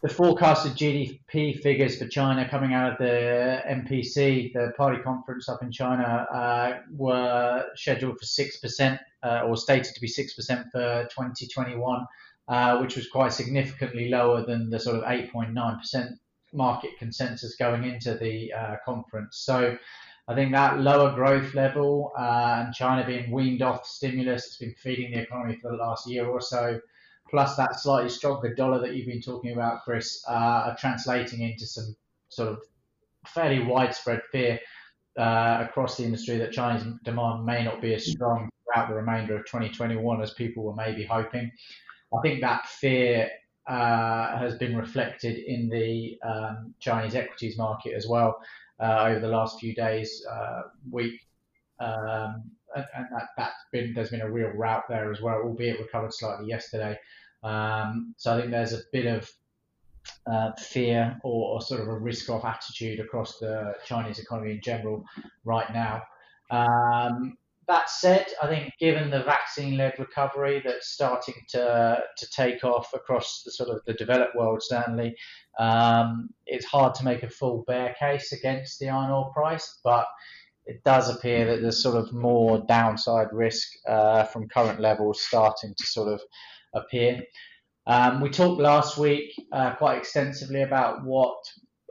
the 0.00 0.08
forecasted 0.08 0.72
GDP 0.72 1.60
figures 1.60 1.98
for 1.98 2.08
China 2.08 2.48
coming 2.48 2.72
out 2.72 2.92
of 2.92 2.98
the 2.98 3.62
NPC, 3.68 4.54
the 4.54 4.72
party 4.76 5.02
conference 5.02 5.50
up 5.50 5.62
in 5.62 5.70
China, 5.70 6.26
uh, 6.32 6.78
were 6.96 7.66
scheduled 7.76 8.18
for 8.18 8.24
6% 8.24 8.98
uh, 9.22 9.42
or 9.46 9.56
stated 9.58 9.94
to 9.94 10.00
be 10.00 10.08
6% 10.08 10.30
for 10.72 11.06
2021, 11.10 12.06
uh, 12.48 12.78
which 12.78 12.96
was 12.96 13.06
quite 13.08 13.34
significantly 13.34 14.08
lower 14.08 14.46
than 14.46 14.70
the 14.70 14.80
sort 14.80 14.96
of 14.96 15.02
8.9% 15.02 16.16
market 16.54 16.90
consensus 16.98 17.54
going 17.56 17.84
into 17.84 18.14
the 18.14 18.50
uh, 18.54 18.76
conference. 18.86 19.36
So 19.44 19.76
I 20.30 20.34
think 20.36 20.52
that 20.52 20.78
lower 20.78 21.12
growth 21.12 21.54
level 21.54 22.12
uh, 22.16 22.62
and 22.64 22.72
China 22.72 23.04
being 23.04 23.32
weaned 23.32 23.62
off 23.62 23.84
stimulus, 23.84 24.46
it's 24.46 24.56
been 24.58 24.74
feeding 24.74 25.10
the 25.10 25.18
economy 25.18 25.58
for 25.60 25.72
the 25.72 25.76
last 25.76 26.08
year 26.08 26.24
or 26.24 26.40
so 26.40 26.80
plus 27.28 27.56
that 27.56 27.80
slightly 27.80 28.08
stronger 28.08 28.54
dollar 28.54 28.80
that 28.80 28.94
you've 28.94 29.06
been 29.06 29.20
talking 29.20 29.52
about, 29.52 29.82
Chris, 29.82 30.22
uh, 30.28 30.32
are 30.32 30.76
translating 30.76 31.40
into 31.42 31.66
some 31.66 31.96
sort 32.28 32.48
of 32.50 32.58
fairly 33.26 33.60
widespread 33.64 34.20
fear 34.30 34.58
uh, 35.18 35.66
across 35.68 35.96
the 35.96 36.04
industry 36.04 36.38
that 36.38 36.52
Chinese 36.52 36.84
demand 37.04 37.44
may 37.44 37.64
not 37.64 37.80
be 37.80 37.94
as 37.94 38.06
strong 38.06 38.48
throughout 38.64 38.88
the 38.88 38.94
remainder 38.94 39.36
of 39.36 39.46
2021 39.46 40.22
as 40.22 40.32
people 40.32 40.62
were 40.62 40.74
maybe 40.74 41.04
hoping. 41.04 41.50
I 42.16 42.20
think 42.20 42.40
that 42.40 42.66
fear 42.66 43.28
uh, 43.68 44.38
has 44.38 44.56
been 44.56 44.76
reflected 44.76 45.38
in 45.38 45.68
the 45.68 46.18
um, 46.24 46.74
Chinese 46.78 47.16
equities 47.16 47.58
market 47.58 47.94
as 47.94 48.06
well 48.06 48.40
over 48.80 49.20
the 49.20 49.28
last 49.28 49.60
few 49.60 49.74
days, 49.74 50.24
uh, 50.30 50.62
week. 50.90 51.20
Um, 51.78 52.50
and, 52.74 52.84
and 52.96 53.06
that, 53.12 53.28
that's 53.36 53.64
been 53.72 53.94
there's 53.94 54.10
been 54.10 54.20
a 54.20 54.30
real 54.30 54.50
rout 54.50 54.84
there 54.88 55.10
as 55.10 55.20
well, 55.20 55.40
albeit 55.42 55.80
recovered 55.80 56.12
slightly 56.12 56.46
yesterday. 56.46 56.96
Um, 57.42 58.14
so 58.16 58.34
I 58.34 58.40
think 58.40 58.50
there's 58.50 58.74
a 58.74 58.80
bit 58.92 59.06
of 59.06 59.30
uh, 60.26 60.52
fear 60.52 61.18
or, 61.22 61.54
or, 61.54 61.62
sort 61.62 61.80
of 61.80 61.88
a 61.88 61.98
risk-off 61.98 62.44
attitude 62.44 63.00
across 63.00 63.38
the 63.38 63.74
Chinese 63.86 64.18
economy 64.18 64.52
in 64.52 64.60
general 64.62 65.04
right 65.44 65.72
now. 65.72 66.02
Um, 66.50 67.36
that 67.70 67.88
said, 67.88 68.26
I 68.42 68.48
think 68.48 68.72
given 68.80 69.10
the 69.10 69.22
vaccine-led 69.22 69.94
recovery 69.98 70.60
that's 70.64 70.88
starting 70.88 71.34
to 71.50 72.02
to 72.16 72.30
take 72.30 72.64
off 72.64 72.92
across 72.92 73.42
the 73.44 73.52
sort 73.52 73.70
of 73.70 73.80
the 73.86 73.94
developed 73.94 74.34
world, 74.34 74.60
certainly, 74.62 75.14
um, 75.58 76.30
it's 76.46 76.66
hard 76.66 76.94
to 76.96 77.04
make 77.04 77.22
a 77.22 77.30
full 77.30 77.64
bear 77.66 77.94
case 77.98 78.32
against 78.32 78.80
the 78.80 78.88
iron 78.88 79.12
ore 79.12 79.32
price, 79.32 79.78
but 79.84 80.06
it 80.66 80.82
does 80.84 81.14
appear 81.14 81.46
that 81.46 81.62
there's 81.62 81.82
sort 81.82 81.96
of 81.96 82.12
more 82.12 82.64
downside 82.66 83.28
risk 83.32 83.68
uh, 83.88 84.24
from 84.24 84.48
current 84.48 84.80
levels 84.80 85.22
starting 85.22 85.72
to 85.78 85.86
sort 85.86 86.12
of 86.12 86.20
appear. 86.74 87.22
Um, 87.86 88.20
we 88.20 88.30
talked 88.30 88.60
last 88.60 88.98
week 88.98 89.32
uh, 89.52 89.74
quite 89.76 89.98
extensively 89.98 90.62
about 90.62 91.04
what 91.04 91.38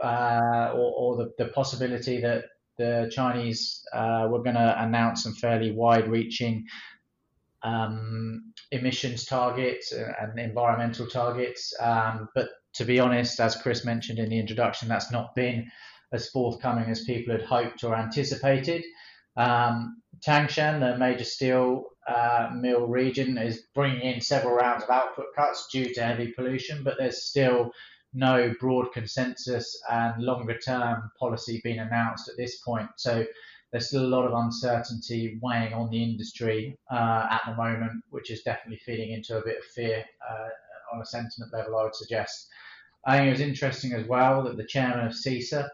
uh, 0.03 0.71
or, 0.73 0.93
or 0.97 1.17
the, 1.17 1.31
the, 1.37 1.49
possibility 1.51 2.21
that 2.21 2.45
the 2.79 3.11
Chinese 3.13 3.83
uh, 3.93 4.27
were 4.31 4.41
going 4.41 4.55
to 4.55 4.83
announce 4.83 5.23
some 5.23 5.35
fairly 5.35 5.71
wide-reaching 5.71 6.65
um, 7.61 8.53
emissions 8.71 9.25
targets 9.25 9.91
and 9.91 10.39
environmental 10.39 11.05
targets. 11.05 11.73
Um, 11.79 12.29
but 12.33 12.49
to 12.75 12.85
be 12.85 12.99
honest, 12.99 13.39
as 13.39 13.55
Chris 13.55 13.85
mentioned 13.85 14.17
in 14.17 14.29
the 14.29 14.39
introduction, 14.39 14.87
that's 14.87 15.11
not 15.11 15.35
been 15.35 15.69
as 16.11 16.29
forthcoming 16.29 16.89
as 16.89 17.03
people 17.03 17.33
had 17.33 17.43
hoped 17.43 17.83
or 17.83 17.95
anticipated. 17.95 18.83
Um, 19.35 20.01
Tangshan, 20.25 20.79
the 20.79 20.97
major 20.97 21.25
steel 21.25 21.83
uh, 22.07 22.49
mill 22.55 22.87
region, 22.87 23.37
is 23.37 23.67
bringing 23.75 24.01
in 24.01 24.21
several 24.21 24.55
rounds 24.55 24.83
of 24.83 24.89
output 24.89 25.27
cuts 25.35 25.67
due 25.71 25.93
to 25.93 26.01
heavy 26.01 26.31
pollution, 26.31 26.83
but 26.83 26.95
there's 26.97 27.23
still 27.23 27.71
no 28.13 28.53
broad 28.59 28.91
consensus 28.93 29.81
and 29.89 30.23
longer 30.23 30.57
term 30.57 31.11
policy 31.19 31.61
being 31.63 31.79
announced 31.79 32.27
at 32.27 32.37
this 32.37 32.59
point. 32.61 32.89
So 32.97 33.25
there's 33.71 33.87
still 33.87 34.05
a 34.05 34.07
lot 34.07 34.25
of 34.25 34.33
uncertainty 34.33 35.39
weighing 35.41 35.73
on 35.73 35.89
the 35.89 36.01
industry 36.01 36.77
uh, 36.91 37.27
at 37.29 37.41
the 37.45 37.55
moment, 37.55 38.03
which 38.09 38.31
is 38.31 38.41
definitely 38.41 38.81
feeding 38.85 39.11
into 39.11 39.37
a 39.37 39.45
bit 39.45 39.59
of 39.59 39.63
fear 39.75 40.03
uh, 40.27 40.47
on 40.95 41.01
a 41.01 41.05
sentiment 41.05 41.53
level, 41.53 41.77
I 41.77 41.83
would 41.83 41.95
suggest. 41.95 42.47
I 43.05 43.17
think 43.17 43.27
it 43.27 43.31
was 43.31 43.41
interesting 43.41 43.93
as 43.93 44.07
well 44.07 44.43
that 44.43 44.57
the 44.57 44.65
chairman 44.65 45.05
of 45.05 45.13
CISA, 45.13 45.69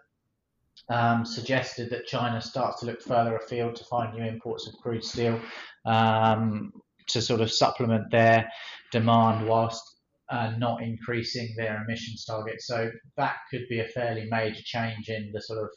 um, 0.90 1.26
suggested 1.26 1.90
that 1.90 2.06
China 2.06 2.42
starts 2.42 2.80
to 2.80 2.86
look 2.86 3.02
further 3.02 3.36
afield 3.38 3.76
to 3.76 3.84
find 3.86 4.14
new 4.14 4.24
imports 4.24 4.68
of 4.68 4.76
crude 4.78 5.04
steel 5.04 5.40
um, 5.86 6.72
to 7.08 7.22
sort 7.22 7.42
of 7.42 7.52
supplement 7.52 8.12
their 8.12 8.50
demand 8.92 9.48
whilst 9.48 9.95
uh, 10.30 10.54
not 10.58 10.82
increasing 10.82 11.54
their 11.56 11.84
emissions 11.84 12.26
targets. 12.26 12.68
So 12.68 12.92
that 13.18 13.36
could 13.52 13.68
be 13.70 13.80
a 13.80 13.88
fairly 13.88 14.28
major 14.30 14.62
change 14.64 15.10
in 15.10 15.32
the 15.34 15.42
sort 15.42 15.64
of 15.64 15.70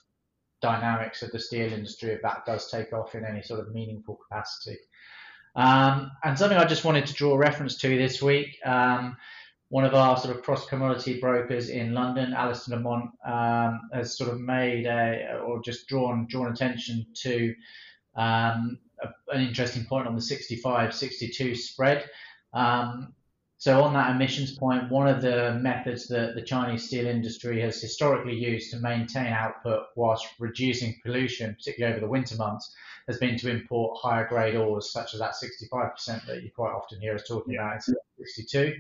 dynamics 0.61 1.23
of 1.23 1.31
the 1.31 1.39
steel 1.39 1.73
industry 1.73 2.11
if 2.11 2.23
that 2.23 2.45
does 2.45 2.71
take 2.71 2.93
off 2.93 3.15
in 3.15 3.25
any 3.25 3.43
sort 3.43 3.61
of 3.61 3.73
meaningful 3.73 4.19
capacity. 4.29 4.79
Um, 5.55 6.11
and 6.25 6.39
something 6.39 6.59
I 6.59 6.65
just 6.65 6.85
wanted 6.85 7.07
to 7.07 7.15
draw 7.15 7.37
reference 7.37 7.77
to 7.79 7.97
this 7.97 8.23
week. 8.23 8.59
Um, 8.65 9.17
one 9.71 9.85
of 9.85 9.95
our 9.95 10.17
sort 10.17 10.35
of 10.35 10.43
cross 10.43 10.67
commodity 10.67 11.21
brokers 11.21 11.69
in 11.69 11.93
London, 11.93 12.33
Alistair 12.33 12.77
Lamont, 12.77 13.11
um, 13.27 13.81
has 13.93 14.17
sort 14.17 14.31
of 14.31 14.41
made 14.41 14.87
a, 14.87 15.41
or 15.45 15.61
just 15.63 15.87
drawn 15.89 16.27
drawn 16.27 16.51
attention 16.51 17.07
to 17.23 17.55
um, 18.17 18.79
a, 19.03 19.09
an 19.35 19.47
interesting 19.47 19.85
point 19.85 20.07
on 20.07 20.15
the 20.15 20.23
65-62 20.23 21.57
spread. 21.57 22.09
Um, 22.55 23.13
so 23.59 23.83
on 23.83 23.93
that 23.95 24.15
emissions 24.15 24.57
point, 24.57 24.89
one 24.89 25.09
of 25.09 25.21
the 25.21 25.59
methods 25.61 26.07
that 26.09 26.37
the 26.37 26.43
Chinese 26.43 26.87
steel 26.87 27.07
industry 27.07 27.61
has 27.61 27.81
historically 27.81 28.37
used 28.37 28.71
to 28.71 28.79
maintain 28.79 29.27
output 29.27 29.87
whilst 29.97 30.29
reducing 30.39 30.95
pollution, 31.05 31.57
particularly 31.57 31.93
over 31.93 32.01
the 32.01 32.11
winter 32.11 32.37
months, 32.37 32.73
has 33.09 33.19
been 33.19 33.37
to 33.37 33.51
import 33.51 33.99
higher 34.01 34.29
grade 34.29 34.55
ores, 34.55 34.93
such 34.93 35.13
as 35.13 35.19
that 35.19 35.35
65% 35.35 36.25
that 36.27 36.45
you 36.45 36.51
quite 36.55 36.71
often 36.71 37.01
hear 37.01 37.17
us 37.17 37.27
talking 37.27 37.55
yeah. 37.55 37.73
about, 37.73 37.83
62. 37.83 38.75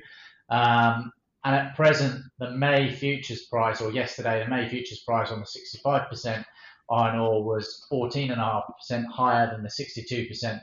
Um, 0.49 1.13
and 1.45 1.57
at 1.57 1.75
present, 1.75 2.23
the 2.39 2.53
May 2.53 2.95
futures 2.95 3.47
price, 3.47 3.81
or 3.81 3.91
yesterday, 3.91 4.45
the 4.45 4.51
May 4.51 4.69
futures 4.69 5.01
price 5.01 5.33
on 5.33 5.41
the 5.41 5.47
65% 5.91 6.45
iron 6.89 7.19
ore 7.19 7.43
was 7.43 7.85
14.5% 7.91 9.07
higher 9.07 9.51
than 9.51 9.65
the 9.65 9.69
62%, 9.69 10.61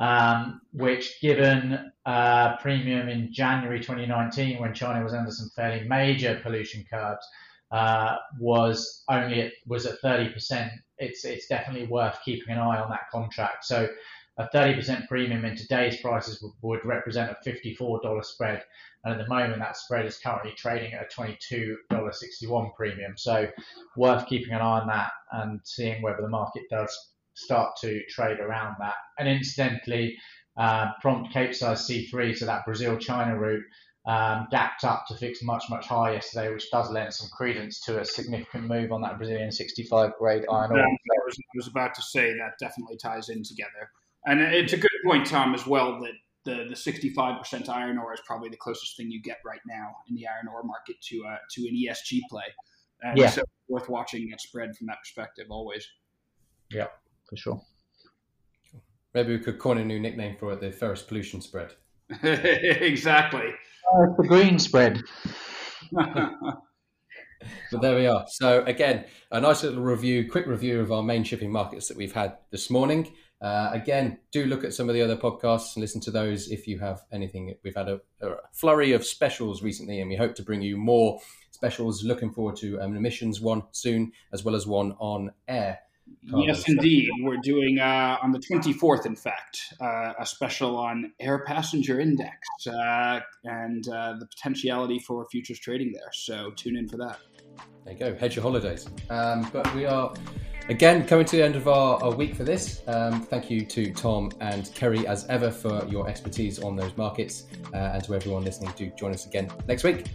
um, 0.00 0.62
which, 0.72 1.20
given 1.20 1.92
uh, 2.06 2.56
premium 2.56 3.08
in 3.08 3.32
January 3.32 3.78
2019, 3.78 4.58
when 4.58 4.74
China 4.74 5.04
was 5.04 5.12
under 5.12 5.30
some 5.30 5.50
fairly 5.54 5.86
major 5.86 6.40
pollution 6.42 6.84
curbs, 6.90 7.26
uh, 7.70 8.16
was 8.38 9.04
only 9.08 9.42
at, 9.42 9.52
was 9.66 9.86
at 9.86 10.00
30%. 10.02 10.70
It's 10.98 11.24
it's 11.24 11.46
definitely 11.46 11.86
worth 11.86 12.18
keeping 12.24 12.52
an 12.52 12.58
eye 12.58 12.80
on 12.80 12.90
that 12.90 13.10
contract. 13.12 13.64
So 13.66 13.88
a 14.38 14.48
30% 14.54 15.06
premium 15.06 15.44
in 15.44 15.54
today's 15.54 16.00
prices 16.00 16.40
would, 16.40 16.52
would 16.62 16.84
represent 16.84 17.30
a 17.30 17.48
$54 17.48 18.24
spread. 18.24 18.64
And 19.04 19.12
at 19.12 19.22
the 19.22 19.28
moment, 19.28 19.58
that 19.58 19.76
spread 19.76 20.06
is 20.06 20.18
currently 20.18 20.52
trading 20.56 20.94
at 20.94 21.12
a 21.12 21.20
$22.61 21.20 22.74
premium. 22.74 23.16
So, 23.16 23.48
worth 23.96 24.26
keeping 24.26 24.54
an 24.54 24.60
eye 24.60 24.80
on 24.80 24.86
that 24.88 25.10
and 25.32 25.60
seeing 25.64 26.00
whether 26.00 26.22
the 26.22 26.28
market 26.28 26.62
does 26.70 27.10
start 27.34 27.76
to 27.82 28.02
trade 28.08 28.40
around 28.40 28.76
that. 28.80 28.94
And 29.18 29.28
incidentally, 29.28 30.16
uh, 30.56 30.92
prompt 31.00 31.32
Capesize 31.32 31.88
C3, 31.88 32.36
so 32.36 32.46
that 32.46 32.64
Brazil 32.64 32.96
China 32.98 33.38
route, 33.38 33.64
um, 34.06 34.48
gapped 34.50 34.84
up 34.84 35.04
to 35.08 35.14
fix 35.14 35.42
much, 35.42 35.64
much 35.68 35.86
higher 35.86 36.14
yesterday, 36.14 36.52
which 36.52 36.70
does 36.70 36.90
lend 36.90 37.12
some 37.12 37.28
credence 37.28 37.80
to 37.82 38.00
a 38.00 38.04
significant 38.04 38.64
move 38.64 38.92
on 38.92 39.02
that 39.02 39.18
Brazilian 39.18 39.52
65 39.52 40.12
grade 40.18 40.44
iron 40.50 40.70
ore. 40.72 40.78
Yeah, 40.78 40.84
I, 40.84 41.24
was, 41.24 41.36
I 41.38 41.56
was 41.56 41.68
about 41.68 41.94
to 41.94 42.02
say 42.02 42.32
that 42.32 42.58
definitely 42.58 42.96
ties 42.96 43.28
in 43.28 43.42
together. 43.42 43.90
And 44.26 44.40
it's 44.40 44.72
a 44.72 44.78
good 44.78 44.90
point, 45.04 45.26
Tom, 45.26 45.54
as 45.54 45.66
well, 45.66 46.00
that 46.00 46.12
the 46.44 46.64
the 46.68 46.74
65% 46.74 47.68
iron 47.68 47.98
ore 47.98 48.14
is 48.14 48.20
probably 48.26 48.48
the 48.48 48.56
closest 48.56 48.96
thing 48.96 49.10
you 49.10 49.20
get 49.20 49.38
right 49.44 49.60
now 49.66 49.94
in 50.08 50.14
the 50.14 50.26
iron 50.26 50.48
ore 50.52 50.62
market 50.62 50.96
to 51.08 51.24
uh, 51.26 51.36
to 51.52 51.62
an 51.62 51.74
ESG 51.74 52.20
play. 52.28 52.44
And 53.02 53.18
yeah. 53.18 53.30
so 53.30 53.42
worth 53.68 53.88
watching 53.88 54.28
that 54.30 54.40
spread 54.40 54.76
from 54.76 54.86
that 54.88 54.98
perspective 55.02 55.46
always. 55.50 55.86
Yeah, 56.70 56.86
for 57.30 57.36
sure. 57.36 57.62
Maybe 59.14 59.36
we 59.36 59.42
could 59.42 59.58
coin 59.58 59.78
a 59.78 59.84
new 59.84 59.98
nickname 59.98 60.36
for 60.36 60.52
it, 60.52 60.60
the 60.60 60.70
ferrous 60.70 61.02
pollution 61.02 61.40
spread. 61.40 61.72
exactly. 62.22 63.48
Uh, 63.92 64.06
the 64.18 64.26
green 64.26 64.58
spread. 64.58 65.00
but 65.92 67.80
there 67.80 67.96
we 67.96 68.06
are. 68.06 68.24
So 68.28 68.64
again, 68.64 69.06
a 69.30 69.40
nice 69.40 69.62
little 69.62 69.82
review, 69.82 70.30
quick 70.30 70.46
review 70.46 70.80
of 70.80 70.92
our 70.92 71.02
main 71.02 71.24
shipping 71.24 71.50
markets 71.50 71.88
that 71.88 71.96
we've 71.96 72.12
had 72.12 72.36
this 72.50 72.70
morning. 72.70 73.12
Uh, 73.40 73.70
again, 73.72 74.18
do 74.32 74.44
look 74.44 74.64
at 74.64 74.74
some 74.74 74.88
of 74.88 74.94
the 74.94 75.00
other 75.00 75.16
podcasts 75.16 75.74
and 75.74 75.80
listen 75.80 76.00
to 76.02 76.10
those 76.10 76.50
if 76.50 76.66
you 76.66 76.78
have 76.78 77.00
anything. 77.10 77.54
We've 77.64 77.74
had 77.74 77.88
a, 77.88 78.00
a, 78.20 78.34
flurry 78.52 78.92
of 78.92 79.04
specials 79.04 79.62
recently, 79.62 80.00
and 80.00 80.10
we 80.10 80.16
hope 80.16 80.34
to 80.34 80.42
bring 80.42 80.60
you 80.60 80.76
more 80.76 81.20
specials. 81.50 82.04
Looking 82.04 82.32
forward 82.32 82.56
to 82.56 82.78
an 82.78 82.94
emissions 82.94 83.40
one 83.40 83.62
soon, 83.72 84.12
as 84.32 84.44
well 84.44 84.54
as 84.54 84.66
one 84.66 84.92
on 84.98 85.32
air. 85.48 85.78
Yes, 86.22 86.68
indeed. 86.68 87.08
We're 87.20 87.38
doing 87.42 87.78
uh, 87.78 88.18
on 88.22 88.32
the 88.32 88.38
24th, 88.38 89.06
in 89.06 89.16
fact, 89.16 89.74
uh, 89.80 90.12
a 90.18 90.26
special 90.26 90.76
on 90.76 91.12
air 91.18 91.44
passenger 91.44 92.00
index 92.00 92.36
uh, 92.66 93.20
and 93.44 93.88
uh, 93.88 94.14
the 94.18 94.26
potentiality 94.26 94.98
for 94.98 95.26
futures 95.30 95.58
trading 95.58 95.92
there. 95.92 96.10
So 96.12 96.50
tune 96.56 96.76
in 96.76 96.88
for 96.88 96.96
that. 96.98 97.18
There 97.84 97.94
you 97.94 97.98
go. 97.98 98.14
Hedge 98.14 98.36
your 98.36 98.42
holidays. 98.42 98.88
Um, 99.08 99.48
but 99.52 99.72
we 99.74 99.86
are 99.86 100.12
again 100.68 101.06
coming 101.06 101.24
to 101.26 101.36
the 101.36 101.44
end 101.44 101.56
of 101.56 101.66
our, 101.68 102.02
our 102.02 102.14
week 102.14 102.34
for 102.34 102.44
this. 102.44 102.82
Um, 102.86 103.22
thank 103.22 103.50
you 103.50 103.64
to 103.66 103.92
Tom 103.92 104.30
and 104.40 104.72
Kerry 104.74 105.06
as 105.06 105.26
ever 105.26 105.50
for 105.50 105.84
your 105.86 106.08
expertise 106.08 106.58
on 106.62 106.76
those 106.76 106.96
markets, 106.96 107.46
uh, 107.74 107.76
and 107.76 108.04
to 108.04 108.14
everyone 108.14 108.44
listening. 108.44 108.72
Do 108.76 108.90
join 108.98 109.12
us 109.12 109.26
again 109.26 109.50
next 109.66 109.84
week. 109.84 110.06